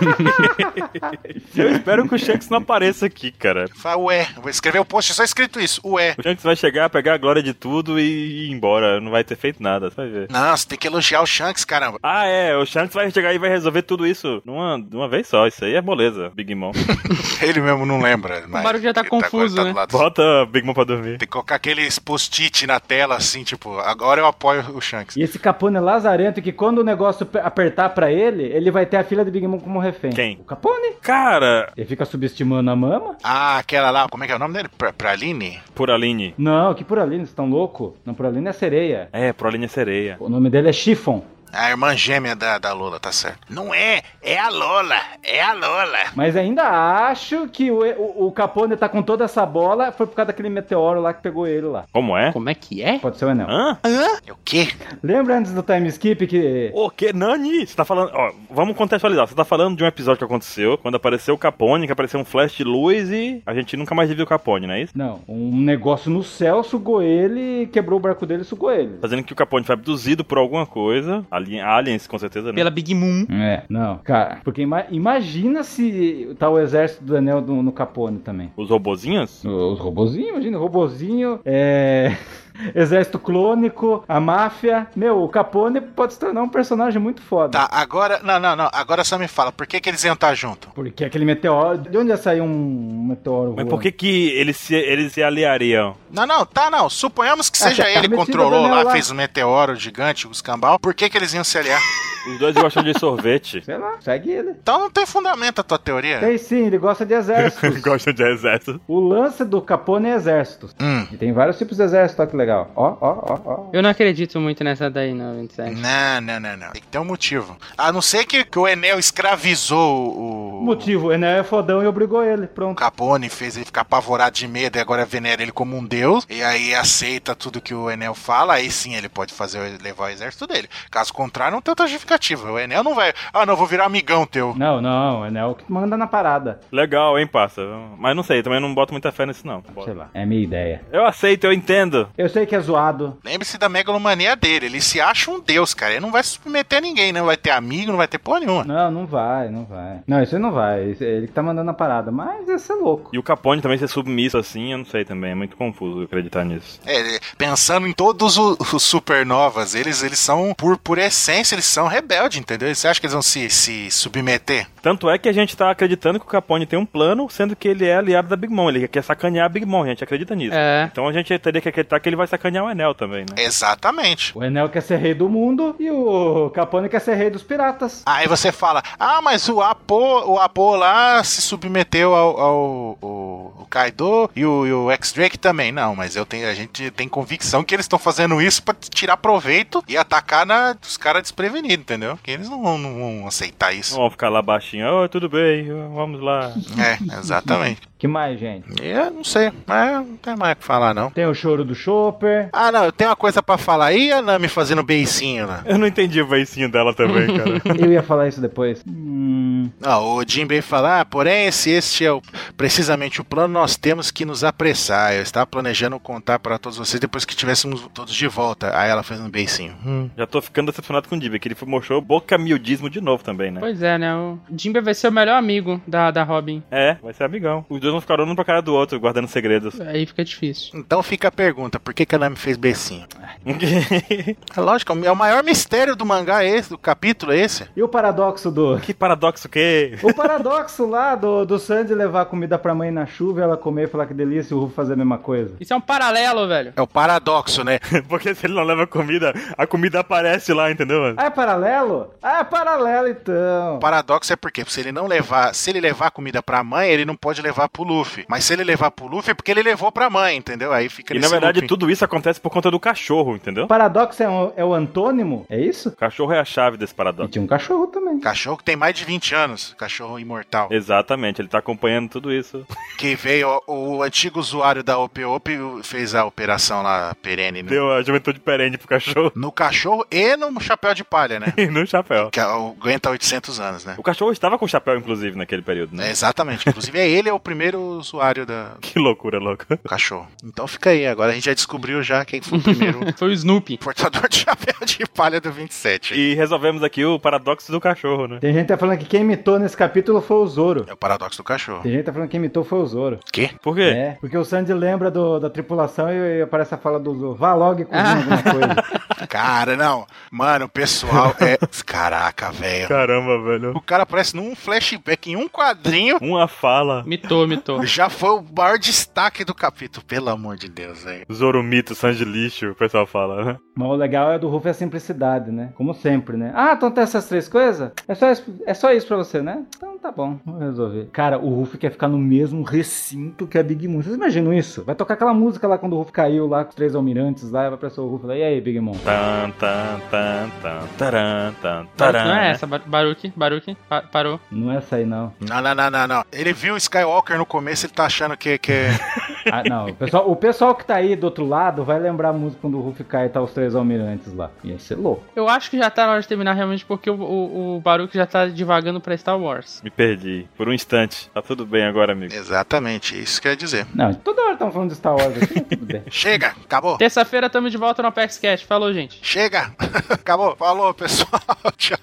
Eu 1.54 1.70
espero 1.70 2.08
que 2.08 2.14
o 2.14 2.18
Shanks 2.18 2.48
não 2.48 2.58
apareça 2.58 3.06
aqui, 3.06 3.30
cara. 3.30 3.55
Fala, 3.76 3.96
ué, 4.02 4.28
vou 4.36 4.50
escrever 4.50 4.78
o 4.78 4.84
post 4.84 5.12
só 5.14 5.24
escrito 5.24 5.60
isso, 5.60 5.80
ué. 5.84 6.14
O 6.18 6.22
Shanks 6.22 6.44
vai 6.44 6.56
chegar, 6.56 6.90
pegar 6.90 7.14
a 7.14 7.18
glória 7.18 7.42
de 7.42 7.54
tudo 7.54 7.98
e 7.98 8.46
ir 8.46 8.50
embora. 8.50 9.00
Não 9.00 9.10
vai 9.10 9.24
ter 9.24 9.36
feito 9.36 9.62
nada, 9.62 9.90
você 9.90 9.96
vai 9.96 10.08
ver. 10.08 10.26
Não, 10.30 10.56
você 10.56 10.66
tem 10.68 10.78
que 10.78 10.86
elogiar 10.86 11.22
o 11.22 11.26
Shanks, 11.26 11.64
caramba. 11.64 11.98
Ah, 12.02 12.26
é, 12.26 12.56
o 12.56 12.64
Shanks 12.66 12.94
vai 12.94 13.10
chegar 13.10 13.32
e 13.34 13.38
vai 13.38 13.50
resolver 13.50 13.82
tudo 13.82 14.06
isso 14.06 14.42
numa, 14.44 14.80
de 14.80 14.94
uma 14.96 15.08
vez 15.08 15.26
só. 15.26 15.46
Isso 15.46 15.64
aí 15.64 15.74
é 15.74 15.80
moleza, 15.82 16.30
Big 16.34 16.54
Mom. 16.54 16.72
Ele 17.42 17.60
mesmo 17.60 17.84
não 17.86 18.00
lembra. 18.00 18.44
mas 18.48 18.62
Baruch 18.62 18.82
já 18.82 18.92
tá 18.94 19.00
ele 19.00 19.08
confuso, 19.10 19.54
agora 19.54 19.64
né? 19.68 19.72
do 19.72 19.76
lado. 19.76 19.92
Bota 19.92 20.46
Big 20.46 20.66
Mom 20.66 20.74
pra 20.74 20.84
dormir. 20.84 21.18
Tem 21.18 21.18
que 21.18 21.26
colocar 21.26 21.54
aqueles 21.56 21.98
post-it 21.98 22.66
na 22.66 22.80
tela, 22.80 23.16
assim, 23.16 23.42
tipo, 23.44 23.78
agora 23.78 24.20
eu 24.20 24.26
apoio 24.26 24.64
o 24.74 24.80
Shanks. 24.80 25.16
E 25.16 25.22
esse 25.22 25.38
Capone 25.38 25.76
é 25.76 25.80
lazarento 25.80 26.40
que 26.42 26.52
quando 26.52 26.78
o 26.78 26.84
negócio 26.84 27.24
pe- 27.26 27.38
apertar 27.38 27.90
pra 27.90 28.10
ele, 28.10 28.44
ele 28.44 28.70
vai 28.70 28.86
ter 28.86 28.96
a 28.96 29.04
filha 29.04 29.24
de 29.24 29.30
Big 29.30 29.46
Mom 29.46 29.58
como 29.58 29.78
refém. 29.78 30.10
Quem? 30.10 30.38
O 30.40 30.44
Capone. 30.44 30.94
Cara, 31.02 31.72
Ele 31.76 31.86
fica 31.86 32.04
subestimando 32.04 32.70
a 32.70 32.76
mama? 32.76 33.16
Ah, 33.22 33.45
aquela 33.58 33.90
lá, 33.90 34.08
como 34.08 34.24
é 34.24 34.26
que 34.26 34.32
é 34.32 34.36
o 34.36 34.38
nome 34.38 34.54
dele? 34.54 34.68
Pra, 34.76 34.92
Praline? 34.92 35.58
por 35.74 35.90
Aline. 35.90 36.34
Não, 36.38 36.74
que 36.74 36.82
Puraline, 36.84 37.18
vocês 37.18 37.28
estão 37.30 37.48
loucos? 37.48 37.92
Não, 38.04 38.14
Puraline 38.14 38.48
é 38.48 38.52
sereia. 38.52 39.08
É, 39.12 39.32
por 39.32 39.46
Aline 39.46 39.66
é 39.66 39.68
sereia. 39.68 40.16
O 40.18 40.28
nome 40.28 40.50
dele 40.50 40.68
é 40.68 40.72
Chiffon. 40.72 41.22
A 41.52 41.70
irmã 41.70 41.96
gêmea 41.96 42.34
da, 42.36 42.58
da 42.58 42.72
Lola, 42.72 43.00
tá 43.00 43.10
certo. 43.12 43.38
Não 43.48 43.74
é, 43.74 44.02
é 44.22 44.38
a 44.38 44.48
Lola, 44.48 45.00
é 45.22 45.40
a 45.42 45.52
Lola. 45.52 45.98
Mas 46.14 46.36
ainda 46.36 46.62
acho 47.08 47.48
que 47.48 47.70
o, 47.70 47.80
o, 47.96 48.26
o 48.26 48.32
Capone 48.32 48.76
tá 48.76 48.88
com 48.88 49.02
toda 49.02 49.24
essa 49.24 49.44
bola 49.46 49.90
foi 49.92 50.06
por 50.06 50.14
causa 50.14 50.26
daquele 50.28 50.48
meteoro 50.48 51.00
lá 51.00 51.14
que 51.14 51.22
pegou 51.22 51.46
ele 51.46 51.66
lá. 51.66 51.84
Como 51.92 52.16
é? 52.16 52.32
Como 52.32 52.48
é 52.50 52.54
que 52.54 52.82
é? 52.82 52.98
Pode 52.98 53.16
ser 53.18 53.24
o 53.24 53.30
Enel. 53.30 53.48
Hã? 53.48 53.78
É 54.26 54.32
o 54.32 54.36
quê? 54.44 54.68
Lembra 55.02 55.38
antes 55.38 55.52
do 55.52 55.62
time 55.62 55.88
skip 55.88 56.26
que. 56.26 56.70
O 56.74 56.90
que? 56.90 57.12
Nani? 57.12 57.66
Você 57.66 57.74
tá 57.74 57.84
falando. 57.84 58.10
Ó, 58.12 58.32
vamos 58.50 58.76
contextualizar. 58.76 59.26
Você 59.26 59.34
tá 59.34 59.44
falando 59.44 59.76
de 59.76 59.84
um 59.84 59.86
episódio 59.86 60.18
que 60.18 60.24
aconteceu 60.24 60.76
quando 60.78 60.96
apareceu 60.96 61.34
o 61.34 61.38
Capone, 61.38 61.86
que 61.86 61.92
apareceu 61.92 62.20
um 62.20 62.24
flash 62.24 62.52
de 62.52 62.64
luz 62.64 63.10
e 63.10 63.42
a 63.46 63.54
gente 63.54 63.76
nunca 63.76 63.94
mais 63.94 64.10
viu 64.10 64.24
o 64.24 64.28
Capone, 64.28 64.66
não 64.66 64.74
é 64.74 64.82
isso? 64.82 64.92
Não, 64.96 65.20
um 65.28 65.56
negócio 65.60 66.10
no 66.10 66.22
céu 66.22 66.62
sugou 66.62 67.02
ele, 67.02 67.66
quebrou 67.68 67.98
o 67.98 68.02
barco 68.02 68.26
dele 68.26 68.42
e 68.42 68.44
sugou 68.44 68.72
ele. 68.72 68.98
Dizendo 69.02 69.22
que 69.22 69.32
o 69.32 69.36
Capone 69.36 69.64
foi 69.64 69.74
abduzido 69.74 70.24
por 70.24 70.38
alguma 70.38 70.66
coisa. 70.66 71.24
Ali, 71.36 71.60
aliens, 71.60 72.06
com 72.06 72.18
certeza, 72.18 72.48
né? 72.48 72.54
Pela 72.54 72.70
Big 72.70 72.94
Moon. 72.94 73.26
É, 73.30 73.64
não, 73.68 73.98
cara, 73.98 74.38
porque 74.42 74.62
ima- 74.62 74.86
imagina 74.90 75.62
se 75.62 76.34
tá 76.38 76.48
o 76.48 76.58
exército 76.58 77.04
do 77.04 77.16
Anel 77.16 77.40
no, 77.42 77.62
no 77.62 77.72
Capone 77.72 78.18
também. 78.18 78.50
Os 78.56 78.70
robozinhos? 78.70 79.44
Os 79.44 79.78
robozinhos, 79.78 80.30
imagina, 80.30 80.58
robozinho, 80.58 81.40
é. 81.44 82.12
Exército 82.74 83.18
clônico, 83.18 84.04
a 84.08 84.18
máfia. 84.20 84.86
Meu, 84.96 85.22
o 85.22 85.28
Capone 85.28 85.80
pode 85.80 86.14
se 86.14 86.18
tornar 86.18 86.42
um 86.42 86.48
personagem 86.48 87.00
muito 87.00 87.20
foda. 87.22 87.50
Tá, 87.58 87.68
agora. 87.70 88.20
Não, 88.22 88.38
não, 88.38 88.56
não. 88.56 88.68
Agora 88.72 89.04
só 89.04 89.18
me 89.18 89.28
fala, 89.28 89.52
por 89.52 89.66
que, 89.66 89.80
que 89.80 89.88
eles 89.88 90.02
iam 90.04 90.14
estar 90.14 90.34
junto? 90.34 90.68
Porque 90.74 91.04
aquele 91.04 91.24
meteoro. 91.24 91.78
De 91.78 91.96
onde 91.98 92.10
ia 92.10 92.16
sair 92.16 92.40
um 92.40 93.06
meteoro? 93.08 93.48
Mas 93.50 93.56
voando? 93.56 93.70
por 93.70 93.82
que 93.82 93.92
que 93.92 94.28
eles 94.30 94.56
se, 94.56 94.74
eles 94.74 95.12
se 95.12 95.22
aliariam? 95.22 95.94
Não, 96.10 96.26
não, 96.26 96.44
tá, 96.46 96.70
não. 96.70 96.88
Suponhamos 96.88 97.50
que 97.50 97.58
Ah, 97.62 97.68
seja 97.68 97.82
tá 97.84 97.90
ele 97.90 98.08
que 98.08 98.14
controlou 98.14 98.62
lá, 98.68 98.82
lá. 98.82 98.92
fez 98.92 99.10
o 99.10 99.14
meteoro 99.14 99.74
gigante, 99.76 100.26
os 100.26 100.40
cambal. 100.40 100.78
Por 100.78 100.94
que, 100.94 101.08
que 101.08 101.16
eles 101.16 101.32
iam 101.34 101.44
se 101.44 101.58
aliar? 101.58 101.80
Os 102.26 102.38
dois 102.38 102.54
gostam 102.54 102.82
de 102.82 102.98
sorvete. 102.98 103.62
Sei 103.64 103.76
lá, 103.76 103.94
segue 104.00 104.30
ele. 104.30 104.50
Então 104.50 104.78
não 104.78 104.90
tem 104.90 105.06
fundamento 105.06 105.60
a 105.60 105.64
tua 105.64 105.78
teoria. 105.78 106.18
Tem 106.18 106.36
sim, 106.38 106.66
ele 106.66 106.78
gosta 106.78 107.06
de 107.06 107.14
exércitos. 107.14 107.78
gostam 107.82 108.12
de 108.12 108.22
exército. 108.22 108.80
o 108.88 109.00
lance 109.00 109.44
do 109.44 109.60
Capone 109.60 110.08
é 110.08 110.14
exércitos. 110.14 110.74
Hum. 110.80 111.06
E 111.12 111.16
tem 111.16 111.32
vários 111.32 111.56
tipos 111.56 111.76
de 111.76 111.82
exército, 111.84 112.22
ó 112.22 112.26
que 112.26 112.36
legal. 112.36 112.70
Ó, 112.74 112.96
ó, 113.00 113.16
ó, 113.22 113.40
ó. 113.44 113.70
Eu 113.72 113.82
não 113.82 113.90
acredito 113.90 114.40
muito 114.40 114.64
nessa 114.64 114.90
daí, 114.90 115.14
não, 115.14 115.34
27. 115.34 115.74
Não, 115.74 116.20
não, 116.20 116.40
não, 116.40 116.56
não. 116.56 116.70
Tem 116.72 116.82
que 116.82 116.88
ter 116.88 116.98
um 116.98 117.04
motivo. 117.04 117.56
A 117.78 117.92
não 117.92 118.02
ser 118.02 118.24
que, 118.24 118.44
que 118.44 118.58
o 118.58 118.66
Enel 118.66 118.98
escravizou 118.98 120.12
o. 120.12 120.60
O 120.60 120.64
motivo, 120.64 121.08
o 121.08 121.12
Enel 121.12 121.40
é 121.40 121.44
fodão 121.44 121.82
e 121.82 121.86
obrigou 121.86 122.24
ele. 122.24 122.46
O 122.46 122.48
Pronto. 122.48 122.78
Capone 122.78 123.28
fez 123.28 123.56
ele 123.56 123.64
ficar 123.64 123.82
apavorado 123.82 124.34
de 124.34 124.48
medo 124.48 124.78
e 124.78 124.80
agora 124.80 125.04
venera 125.04 125.42
ele 125.42 125.52
como 125.52 125.76
um 125.76 125.84
deus. 125.84 126.26
E 126.28 126.42
aí 126.42 126.74
aceita 126.74 127.34
tudo 127.34 127.60
que 127.60 127.74
o 127.74 127.90
Enel 127.90 128.14
fala. 128.14 128.54
Aí 128.54 128.70
sim 128.70 128.94
ele 128.94 129.08
pode 129.08 129.32
fazer 129.32 129.78
levar 129.82 130.06
o 130.06 130.08
exército 130.08 130.46
dele. 130.46 130.68
Caso 130.90 131.12
contrário, 131.12 131.54
não 131.54 131.62
tem 131.62 131.72
outra 131.72 131.86
justificativa. 131.86 132.15
O 132.50 132.58
Enel 132.58 132.82
não 132.84 132.94
vai. 132.94 133.12
Ah, 133.32 133.44
não, 133.46 133.56
vou 133.56 133.66
virar 133.66 133.84
amigão 133.86 134.26
teu. 134.26 134.54
Não, 134.56 134.80
não, 134.80 135.20
o 135.22 135.26
Enel 135.26 135.54
que 135.54 135.64
manda 135.70 135.96
na 135.96 136.06
parada. 136.06 136.60
Legal, 136.72 137.18
hein, 137.18 137.26
parça? 137.26 137.62
Mas 137.98 138.14
não 138.16 138.22
sei, 138.22 138.42
também 138.42 138.60
não 138.60 138.74
boto 138.74 138.92
muita 138.92 139.12
fé 139.12 139.26
nisso, 139.26 139.46
não. 139.46 139.62
Sei 139.84 139.94
lá, 139.94 140.08
é 140.14 140.24
minha 140.26 140.42
ideia. 140.42 140.82
Eu 140.92 141.04
aceito, 141.04 141.44
eu 141.44 141.52
entendo. 141.52 142.08
Eu 142.16 142.28
sei 142.28 142.46
que 142.46 142.54
é 142.54 142.60
zoado. 142.60 143.18
Lembre-se 143.24 143.58
da 143.58 143.68
megalomania 143.68 144.34
dele. 144.36 144.66
Ele 144.66 144.80
se 144.80 145.00
acha 145.00 145.30
um 145.30 145.40
deus, 145.40 145.74
cara. 145.74 145.92
Ele 145.92 146.00
não 146.00 146.10
vai 146.12 146.22
se 146.22 146.30
submeter 146.30 146.78
a 146.78 146.80
ninguém. 146.80 147.12
Não 147.12 147.26
vai 147.26 147.36
ter 147.36 147.50
amigo, 147.50 147.90
não 147.90 147.98
vai 147.98 148.08
ter 148.08 148.18
porra 148.18 148.40
nenhuma. 148.40 148.64
Não, 148.64 148.90
não 148.90 149.06
vai, 149.06 149.48
não 149.48 149.64
vai. 149.64 150.00
Não, 150.06 150.22
isso 150.22 150.34
aí 150.36 150.40
não 150.42 150.52
vai. 150.52 150.84
Isso 150.90 151.04
é 151.04 151.06
ele 151.06 151.26
que 151.26 151.32
tá 151.32 151.42
mandando 151.42 151.70
a 151.70 151.74
parada. 151.74 152.10
Mas 152.10 152.46
ia 152.48 152.58
ser 152.58 152.74
louco. 152.74 153.10
E 153.12 153.18
o 153.18 153.22
Capone 153.22 153.60
também 153.62 153.78
ser 153.78 153.88
submisso 153.88 154.38
assim, 154.38 154.72
eu 154.72 154.78
não 154.78 154.84
sei 154.84 155.04
também. 155.04 155.32
É 155.32 155.34
muito 155.34 155.56
confuso 155.56 156.02
acreditar 156.02 156.44
nisso. 156.44 156.80
É, 156.86 157.18
pensando 157.38 157.86
em 157.86 157.92
todos 157.92 158.36
o- 158.38 158.56
os 158.74 158.82
supernovas, 158.82 159.74
eles, 159.74 160.02
eles 160.02 160.18
são, 160.18 160.54
por, 160.56 160.76
por 160.78 160.98
essência, 160.98 161.54
eles 161.54 161.64
são 161.64 161.86
rebeldes, 161.86 162.05
entendeu? 162.38 162.74
Você 162.74 162.88
acha 162.88 163.00
que 163.00 163.06
eles 163.06 163.12
vão 163.12 163.22
se, 163.22 163.48
se 163.50 163.90
submeter? 163.90 164.66
Tanto 164.82 165.10
é 165.10 165.18
que 165.18 165.28
a 165.28 165.32
gente 165.32 165.56
tá 165.56 165.70
acreditando 165.70 166.20
que 166.20 166.26
o 166.26 166.28
Capone 166.28 166.64
tem 166.66 166.78
um 166.78 166.86
plano, 166.86 167.28
sendo 167.28 167.56
que 167.56 167.66
ele 167.68 167.84
é 167.86 167.96
aliado 167.96 168.28
da 168.28 168.36
Big 168.36 168.52
Mom. 168.52 168.68
Ele 168.68 168.86
quer 168.86 169.02
sacanear 169.02 169.46
a 169.46 169.48
Big 169.48 169.66
Mom, 169.66 169.82
a 169.82 169.86
gente 169.88 170.04
acredita 170.04 170.34
nisso. 170.34 170.54
É. 170.56 170.88
Então 170.90 171.08
a 171.08 171.12
gente 171.12 171.36
teria 171.38 171.60
que 171.60 171.68
acreditar 171.68 171.98
que 172.00 172.08
ele 172.08 172.16
vai 172.16 172.26
sacanear 172.26 172.64
o 172.64 172.70
Enel 172.70 172.94
também, 172.94 173.20
né? 173.28 173.42
Exatamente. 173.42 174.32
O 174.36 174.44
Enel 174.44 174.68
quer 174.68 174.82
ser 174.82 174.96
rei 174.98 175.14
do 175.14 175.28
mundo 175.28 175.74
e 175.78 175.90
o 175.90 176.50
Capone 176.50 176.88
quer 176.88 177.00
ser 177.00 177.14
rei 177.16 177.30
dos 177.30 177.42
piratas. 177.42 178.02
Aí 178.06 178.26
você 178.28 178.52
fala, 178.52 178.82
ah, 178.98 179.20
mas 179.22 179.48
o 179.48 179.60
Apo, 179.60 179.96
o 180.26 180.38
Apo 180.38 180.76
lá 180.76 181.22
se 181.24 181.42
submeteu 181.42 182.14
ao, 182.14 182.40
ao, 182.40 182.98
ao- 183.02 183.56
o 183.58 183.66
Kaido 183.68 184.30
e 184.36 184.44
o, 184.44 184.66
e 184.66 184.72
o 184.72 184.90
X-Drake 184.92 185.36
também. 185.38 185.72
Não, 185.72 185.94
mas 185.96 186.14
eu 186.16 186.24
tenho, 186.24 186.48
a 186.48 186.54
gente 186.54 186.90
tem 186.92 187.08
convicção 187.08 187.64
que 187.64 187.74
eles 187.74 187.84
estão 187.84 187.98
fazendo 187.98 188.40
isso 188.40 188.62
pra 188.62 188.74
tirar 188.74 189.16
proveito 189.16 189.82
e 189.88 189.96
atacar 189.96 190.46
na, 190.46 190.76
os 190.82 190.96
caras 190.96 191.22
desprevenidos. 191.22 191.85
Entendeu? 191.86 192.16
Porque 192.16 192.32
eles 192.32 192.50
não 192.50 192.60
vão, 192.60 192.76
não 192.76 192.94
vão 192.94 193.26
aceitar 193.28 193.72
Não 193.72 193.78
isso. 193.78 193.94
vão 193.94 194.10
ficar 194.10 194.28
lá 194.28 194.42
baixinho. 194.42 194.84
Oi, 194.92 195.08
tudo 195.08 195.28
bem, 195.28 195.68
vamos 195.94 196.20
lá. 196.20 196.52
É, 196.76 197.18
exatamente. 197.18 197.80
Que 197.98 198.06
mais, 198.06 198.38
gente? 198.38 198.66
Eu 198.82 199.10
não 199.10 199.24
sei, 199.24 199.50
mas 199.66 200.06
não 200.06 200.18
tem 200.18 200.36
mais 200.36 200.52
o 200.52 200.56
que 200.56 200.64
falar, 200.66 200.92
não. 200.92 201.10
Tem 201.10 201.24
o 201.24 201.32
choro 201.32 201.64
do 201.64 201.74
Chopper. 201.74 202.50
Ah, 202.52 202.70
não, 202.70 202.84
eu 202.84 202.92
tenho 202.92 203.08
uma 203.08 203.16
coisa 203.16 203.42
pra 203.42 203.56
falar. 203.56 203.94
E 203.94 204.12
a 204.12 204.20
Nami 204.20 204.48
fazendo 204.48 204.82
beicinho 204.82 205.46
lá? 205.46 205.62
Eu 205.64 205.78
não 205.78 205.86
entendi 205.86 206.20
o 206.20 206.26
beicinho 206.26 206.70
dela 206.70 206.92
também, 206.92 207.26
cara. 207.34 207.62
Eu 207.80 207.90
ia 207.90 208.02
falar 208.02 208.28
isso 208.28 208.38
depois. 208.38 208.84
Hum, 208.86 209.45
Não, 209.80 210.16
o 210.16 210.24
Jinbei 210.26 210.60
fala, 210.62 211.00
ah, 211.00 211.04
porém, 211.04 211.50
se 211.50 211.70
este 211.70 212.04
é 212.04 212.12
o, 212.12 212.22
precisamente 212.56 213.20
o 213.20 213.24
plano, 213.24 213.54
nós 213.54 213.76
temos 213.76 214.10
que 214.10 214.24
nos 214.24 214.44
apressar. 214.44 215.14
Eu 215.14 215.22
estava 215.22 215.46
planejando 215.46 215.98
contar 215.98 216.38
para 216.38 216.58
todos 216.58 216.78
vocês 216.78 217.00
depois 217.00 217.24
que 217.24 217.36
tivéssemos 217.36 217.88
todos 217.92 218.14
de 218.14 218.26
volta. 218.26 218.76
Aí 218.76 218.90
ela 218.90 219.02
fez 219.02 219.20
um 219.20 219.28
beicinho. 219.28 219.74
Hum. 219.84 220.10
Já 220.16 220.26
tô 220.26 220.40
ficando 220.40 220.70
decepcionado 220.70 221.08
com 221.08 221.16
o 221.16 221.18
Dibby, 221.18 221.38
que 221.38 221.48
ele 221.48 221.56
mostrou 221.66 222.00
boca 222.00 222.38
miudismo 222.38 222.88
de 222.90 223.00
novo 223.00 223.22
também, 223.22 223.50
né? 223.50 223.60
Pois 223.60 223.82
é, 223.82 223.98
né? 223.98 224.14
O 224.14 224.38
Jimbe 224.56 224.80
vai 224.80 224.94
ser 224.94 225.08
o 225.08 225.12
melhor 225.12 225.36
amigo 225.36 225.80
da, 225.86 226.10
da 226.10 226.22
Robin. 226.22 226.62
É, 226.70 226.96
vai 227.02 227.12
ser 227.12 227.24
amigão. 227.24 227.64
Os 227.68 227.80
dois 227.80 227.92
vão 227.92 228.00
ficar 228.00 228.20
olhando 228.20 228.34
pra 228.34 228.44
cara 228.44 228.62
do 228.62 228.74
outro, 228.74 228.98
guardando 229.00 229.28
segredos. 229.28 229.80
Aí 229.80 230.06
fica 230.06 230.24
difícil. 230.24 230.70
Então 230.74 231.02
fica 231.02 231.28
a 231.28 231.32
pergunta, 231.32 231.78
por 231.78 231.94
que, 231.94 232.06
que 232.06 232.14
a 232.14 232.18
Nami 232.18 232.36
fez 232.36 232.56
beicinho? 232.56 233.06
É 234.56 234.60
lógico, 234.60 234.92
é 235.04 235.10
o 235.10 235.16
maior 235.16 235.42
mistério 235.42 235.94
do 235.94 236.04
mangá 236.04 236.44
esse, 236.44 236.70
do 236.70 236.78
capítulo 236.78 237.32
é 237.32 237.38
esse. 237.38 237.66
E 237.76 237.82
o 237.82 237.88
paradoxo 237.88 238.50
do. 238.50 238.78
que 238.78 238.94
paradoxo 238.94 239.48
que 239.56 239.96
O 240.02 240.12
paradoxo 240.14 240.86
lá 240.86 241.14
do, 241.14 241.44
do 241.44 241.58
Sandy 241.58 241.94
levar 241.94 242.26
comida 242.26 242.58
pra 242.58 242.74
mãe 242.74 242.90
na 242.90 243.06
chuva 243.06 243.40
e 243.40 243.42
ela 243.42 243.56
comer 243.56 243.84
e 243.84 243.86
falar 243.86 244.06
que 244.06 244.14
delícia 244.14 244.52
e 244.54 244.56
o 244.56 244.60
Ruff 244.60 244.74
fazer 244.74 244.92
a 244.92 244.96
mesma 244.96 245.18
coisa. 245.18 245.54
Isso 245.60 245.72
é 245.72 245.76
um 245.76 245.80
paralelo, 245.80 246.46
velho. 246.46 246.72
É 246.76 246.82
o 246.82 246.86
paradoxo, 246.86 247.64
né? 247.64 247.78
Porque 248.08 248.34
se 248.34 248.46
ele 248.46 248.54
não 248.54 248.62
leva 248.64 248.86
comida, 248.86 249.32
a 249.56 249.66
comida 249.66 250.00
aparece 250.00 250.52
lá, 250.52 250.70
entendeu? 250.70 251.00
mano? 251.00 251.14
Ah, 251.18 251.26
é 251.26 251.30
paralelo? 251.30 252.10
Ah, 252.22 252.40
é 252.40 252.44
paralelo 252.44 253.08
então. 253.08 253.76
O 253.76 253.78
paradoxo 253.80 254.32
é 254.32 254.36
porque 254.36 254.64
se 254.66 254.80
ele 254.80 254.92
não 254.92 255.06
levar, 255.06 255.54
se 255.54 255.70
ele 255.70 255.80
levar 255.80 256.10
comida 256.10 256.42
pra 256.42 256.62
mãe, 256.62 256.90
ele 256.90 257.04
não 257.04 257.16
pode 257.16 257.40
levar 257.40 257.68
pro 257.68 257.82
Luffy. 257.84 258.24
Mas 258.28 258.44
se 258.44 258.52
ele 258.52 258.64
levar 258.64 258.90
pro 258.90 259.06
Luffy 259.06 259.30
é 259.30 259.34
porque 259.34 259.50
ele 259.50 259.62
levou 259.62 259.90
pra 259.92 260.10
mãe, 260.10 260.36
entendeu? 260.36 260.72
Aí 260.72 260.88
fica 260.88 261.14
E 261.14 261.18
na 261.18 261.28
verdade 261.28 261.58
looping. 261.60 261.66
tudo 261.68 261.90
isso 261.90 262.04
acontece 262.04 262.40
por 262.40 262.50
conta 262.50 262.70
do 262.70 262.78
cachorro, 262.80 263.34
entendeu? 263.36 263.66
Paradoxo 263.66 264.22
é, 264.22 264.28
o- 264.28 264.52
é 264.56 264.64
o 264.64 264.74
antônimo? 264.74 265.46
É 265.48 265.58
isso? 265.60 265.90
O 265.90 265.96
cachorro 265.96 266.32
é 266.32 266.38
a 266.40 266.44
chave 266.44 266.76
desse 266.76 266.92
E 266.92 266.96
paradoxo. 266.96 267.30
tinha 267.30 267.42
um 267.42 267.46
cachorro 267.46 267.86
também. 267.86 268.18
Cachorro 268.20 268.56
que 268.56 268.64
tem 268.64 268.76
mais 268.76 268.94
de 268.94 269.04
20 269.04 269.34
anos, 269.34 269.45
cachorro 269.76 270.18
imortal. 270.18 270.68
Exatamente, 270.70 271.40
ele 271.40 271.48
tá 271.48 271.58
acompanhando 271.58 272.08
tudo 272.10 272.32
isso. 272.32 272.66
Que 272.98 273.14
veio 273.14 273.62
o, 273.66 273.96
o 273.96 274.02
antigo 274.02 274.38
usuário 274.40 274.82
da 274.82 274.98
OP-OP 274.98 275.50
fez 275.82 276.14
a 276.14 276.24
operação 276.24 276.82
lá 276.82 277.14
perene 277.22 277.62
né? 277.62 277.68
Deu 277.70 277.92
a 277.92 278.02
juventude 278.02 278.40
perene 278.40 278.76
pro 278.78 278.88
cachorro 278.88 279.32
no 279.34 279.52
cachorro 279.52 280.04
e 280.10 280.36
no 280.36 280.60
chapéu 280.60 280.94
de 280.94 281.04
palha, 281.04 281.38
né? 281.40 281.52
e 281.56 281.66
no 281.66 281.86
chapéu. 281.86 282.30
que 282.30 282.40
é 282.40 282.46
o- 282.46 282.74
aguenta 282.80 283.10
800 283.10 283.60
anos, 283.60 283.84
né? 283.84 283.94
O 283.98 284.02
cachorro 284.02 284.32
estava 284.32 284.58
com 284.58 284.66
chapéu, 284.66 284.96
inclusive, 284.96 285.36
naquele 285.36 285.62
período, 285.62 285.94
né? 285.96 286.08
É, 286.08 286.10
exatamente. 286.10 286.68
Inclusive, 286.68 286.98
é 286.98 287.08
ele 287.08 287.28
é 287.28 287.32
o 287.32 287.40
primeiro 287.40 287.78
usuário 287.80 288.44
da 288.46 288.72
Que 288.80 288.98
loucura, 288.98 289.38
louco. 289.38 289.64
do 289.68 289.78
cachorro. 289.78 290.26
Então 290.44 290.66
fica 290.66 290.90
aí. 290.90 291.06
Agora 291.06 291.30
a 291.32 291.34
gente 291.34 291.44
já 291.44 291.54
descobriu 291.54 292.02
já 292.02 292.24
quem 292.24 292.40
foi 292.40 292.58
o 292.58 292.62
primeiro 292.62 293.00
Foi 293.16 293.28
o 293.28 293.32
Snoopy. 293.32 293.78
portador 293.78 294.28
de 294.28 294.38
chapéu 294.38 294.74
de 294.86 295.06
palha 295.06 295.40
do 295.40 295.50
27. 295.52 296.14
E 296.14 296.34
resolvemos 296.34 296.82
aqui 296.82 297.04
o 297.04 297.18
paradoxo 297.18 297.70
do 297.72 297.80
cachorro, 297.80 298.26
né? 298.26 298.38
Tem 298.40 298.52
gente 298.52 298.62
que 298.62 298.68
tá 298.68 298.76
falando 298.78 298.98
que 298.98 299.06
quem 299.06 299.24
imitou 299.26 299.58
nesse 299.58 299.76
capítulo 299.76 300.20
foi 300.20 300.36
o 300.38 300.46
Zoro. 300.46 300.84
É 300.88 300.92
o 300.92 300.96
paradoxo 300.96 301.38
do 301.38 301.44
cachorro. 301.44 301.82
Tem 301.82 301.92
gente 301.92 302.00
que 302.00 302.06
tá 302.06 302.12
falando 302.12 302.28
que 302.28 302.32
quem 302.32 302.38
imitou 302.38 302.64
foi 302.64 302.78
o 302.78 302.86
Zoro. 302.86 303.18
Quê? 303.32 303.50
Por 303.62 303.74
quê? 303.76 303.82
É, 303.82 304.16
porque 304.20 304.36
o 304.36 304.44
Sandy 304.44 304.72
lembra 304.72 305.10
do- 305.10 305.38
da 305.38 305.50
tripulação 305.50 306.10
e, 306.10 306.38
e 306.38 306.42
aparece 306.42 306.74
a 306.74 306.78
fala 306.78 306.98
do 306.98 307.14
Zoro. 307.14 307.34
Vá 307.34 307.54
logo 307.54 307.80
e 307.82 307.84
cozinha 307.86 308.16
alguma 308.16 308.42
coisa. 308.42 309.26
Cara, 309.28 309.76
não. 309.76 310.06
Mano, 310.30 310.66
o 310.66 310.68
pessoal 310.68 311.34
é. 311.40 311.56
Caraca, 311.84 312.50
velho. 312.52 312.88
Caramba, 312.88 313.42
velho. 313.42 313.76
O 313.76 313.80
cara 313.80 314.02
aparece 314.04 314.36
num 314.36 314.54
flashback 314.54 315.30
em 315.30 315.36
um 315.36 315.48
quadrinho. 315.48 316.18
Uma 316.20 316.46
fala. 316.48 317.02
Mitou, 317.06 317.46
mitou. 317.46 317.84
Já 317.84 318.08
foi 318.08 318.30
o 318.30 318.44
maior 318.56 318.78
destaque 318.78 319.44
do 319.44 319.54
capítulo, 319.54 320.04
pelo 320.06 320.30
amor 320.30 320.56
de 320.56 320.68
Deus, 320.68 321.02
velho. 321.04 321.24
Zoromito, 321.32 321.94
sangue 321.94 322.16
de 322.18 322.24
lixo, 322.24 322.70
o 322.70 322.74
pessoal 322.74 323.06
fala, 323.06 323.44
né? 323.44 323.56
Mas 323.74 323.88
o 323.88 323.94
legal 323.94 324.30
é 324.32 324.38
do 324.38 324.48
Ruff 324.48 324.66
é 324.66 324.70
a 324.70 324.74
simplicidade, 324.74 325.50
né? 325.50 325.70
Como 325.74 325.94
sempre, 325.94 326.36
né? 326.36 326.52
Ah, 326.54 326.72
então 326.74 326.90
tem 326.90 327.02
essas 327.02 327.26
três 327.26 327.48
coisas? 327.48 327.90
É 328.08 328.14
só, 328.14 328.30
isso- 328.30 328.54
é 328.66 328.74
só 328.74 328.92
isso 328.92 329.06
pra 329.06 329.15
você, 329.16 329.42
né? 329.42 329.64
Então 329.76 329.98
tá 329.98 330.12
bom, 330.12 330.38
vou 330.44 330.58
resolver. 330.58 331.08
Cara, 331.12 331.38
o 331.38 331.54
Ruff 331.54 331.76
quer 331.78 331.90
ficar 331.90 332.08
no 332.08 332.18
mesmo 332.18 332.62
recinto 332.62 333.46
que 333.46 333.58
a 333.58 333.62
Big 333.62 333.88
Mom. 333.88 334.02
Vocês 334.02 334.14
imaginam 334.14 334.52
isso? 334.52 334.84
Vai 334.84 334.94
tocar 334.94 335.14
aquela 335.14 335.34
música 335.34 335.66
lá 335.66 335.78
quando 335.78 335.94
o 335.94 335.98
Ruff 335.98 336.12
caiu 336.12 336.46
lá 336.46 336.62
com 336.64 336.70
os 336.70 336.76
três 336.76 336.94
almirantes 336.94 337.50
lá, 337.50 337.62
vai 337.68 337.74
aparecer 337.74 338.00
o 338.00 338.06
Ruff 338.06 338.26
lá. 338.26 338.36
E 338.36 338.42
aí, 338.42 338.60
Big 338.60 338.78
Mom? 338.80 338.92
Tan, 339.04 339.50
tan, 339.58 340.00
tan, 340.10 340.48
tan, 340.62 340.86
taran, 340.98 341.52
tan, 341.60 341.86
taran. 341.96 342.24
não 342.24 342.36
é 342.36 342.50
essa, 342.50 342.66
Bar- 342.66 342.82
Baruque, 342.86 343.32
Baruque, 343.34 343.76
pa- 343.88 344.02
parou. 344.02 344.38
Não 344.50 344.70
é 344.72 344.76
essa 344.76 344.96
aí, 344.96 345.06
não. 345.06 345.32
Não, 345.40 345.60
não, 345.60 345.74
não, 345.74 345.90
não, 345.90 346.06
não. 346.06 346.24
Ele 346.32 346.52
viu 346.52 346.74
o 346.74 346.76
Skywalker 346.76 347.36
no 347.38 347.46
começo, 347.46 347.86
ele 347.86 347.92
tá 347.92 348.04
achando 348.06 348.36
que, 348.36 348.58
que 348.58 348.72
é. 348.72 348.90
Ah, 349.50 349.62
não. 349.68 349.86
O 349.88 349.94
pessoal, 349.94 350.30
o 350.30 350.36
pessoal 350.36 350.74
que 350.74 350.84
tá 350.84 350.96
aí 350.96 351.14
do 351.16 351.24
outro 351.24 351.46
lado 351.46 351.84
vai 351.84 351.98
lembrar 351.98 352.30
a 352.30 352.32
música 352.32 352.60
quando 352.60 352.78
o 352.78 352.80
Ruff 352.80 353.02
cai 353.04 353.26
e 353.26 353.28
tá 353.28 353.40
os 353.40 353.52
três 353.52 353.74
almirantes 353.74 354.32
lá. 354.32 354.50
Ia 354.64 354.78
ser 354.78 354.96
louco. 354.96 355.24
Eu 355.34 355.48
acho 355.48 355.70
que 355.70 355.78
já 355.78 355.90
tá 355.90 356.06
na 356.06 356.12
hora 356.12 356.20
de 356.20 356.28
terminar 356.28 356.52
realmente 356.54 356.84
porque 356.84 357.08
o, 357.10 357.14
o, 357.14 357.76
o 357.76 357.80
Baruque 357.80 358.16
já 358.16 358.26
tá 358.26 358.46
divagando 358.46 359.00
pra 359.00 359.16
Star 359.16 359.38
Wars. 359.38 359.80
Me 359.82 359.90
perdi. 359.90 360.46
Por 360.56 360.68
um 360.68 360.72
instante. 360.72 361.30
Tá 361.32 361.42
tudo 361.42 361.64
bem 361.66 361.84
agora, 361.84 362.12
amigo. 362.12 362.34
Exatamente, 362.34 363.20
isso 363.20 363.40
quer 363.40 363.56
dizer. 363.56 363.86
Não, 363.94 364.12
toda 364.14 364.42
hora 364.42 364.52
estão 364.52 364.70
falando 364.70 364.90
de 364.90 364.96
Star 364.96 365.14
Wars 365.14 365.42
aqui, 365.42 365.60
tudo 365.60 365.86
bem. 365.86 366.02
Chega, 366.10 366.48
acabou. 366.48 366.96
Terça-feira 366.98 367.48
tamo 367.50 367.70
de 367.70 367.76
volta 367.76 368.02
no 368.02 368.08
Apex 368.08 368.38
Cash. 368.38 368.62
Falou, 368.62 368.92
gente. 368.92 369.18
Chega, 369.22 369.72
acabou. 370.10 370.56
Falou, 370.56 370.92
pessoal. 370.94 371.40
Tchau. 371.76 371.98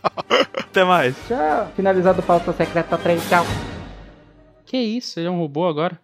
Até 0.58 0.84
mais. 0.84 1.16
Tchau. 1.28 1.72
Finalizado 1.76 2.20
o 2.20 2.24
pauta 2.24 2.52
secreta 2.54 2.98
3, 2.98 3.30
tchau. 3.30 3.46
Que 4.66 4.78
isso? 4.78 5.20
Ele 5.20 5.28
é 5.28 5.32
um 5.32 5.38
robô 5.38 5.68
agora? 5.68 6.00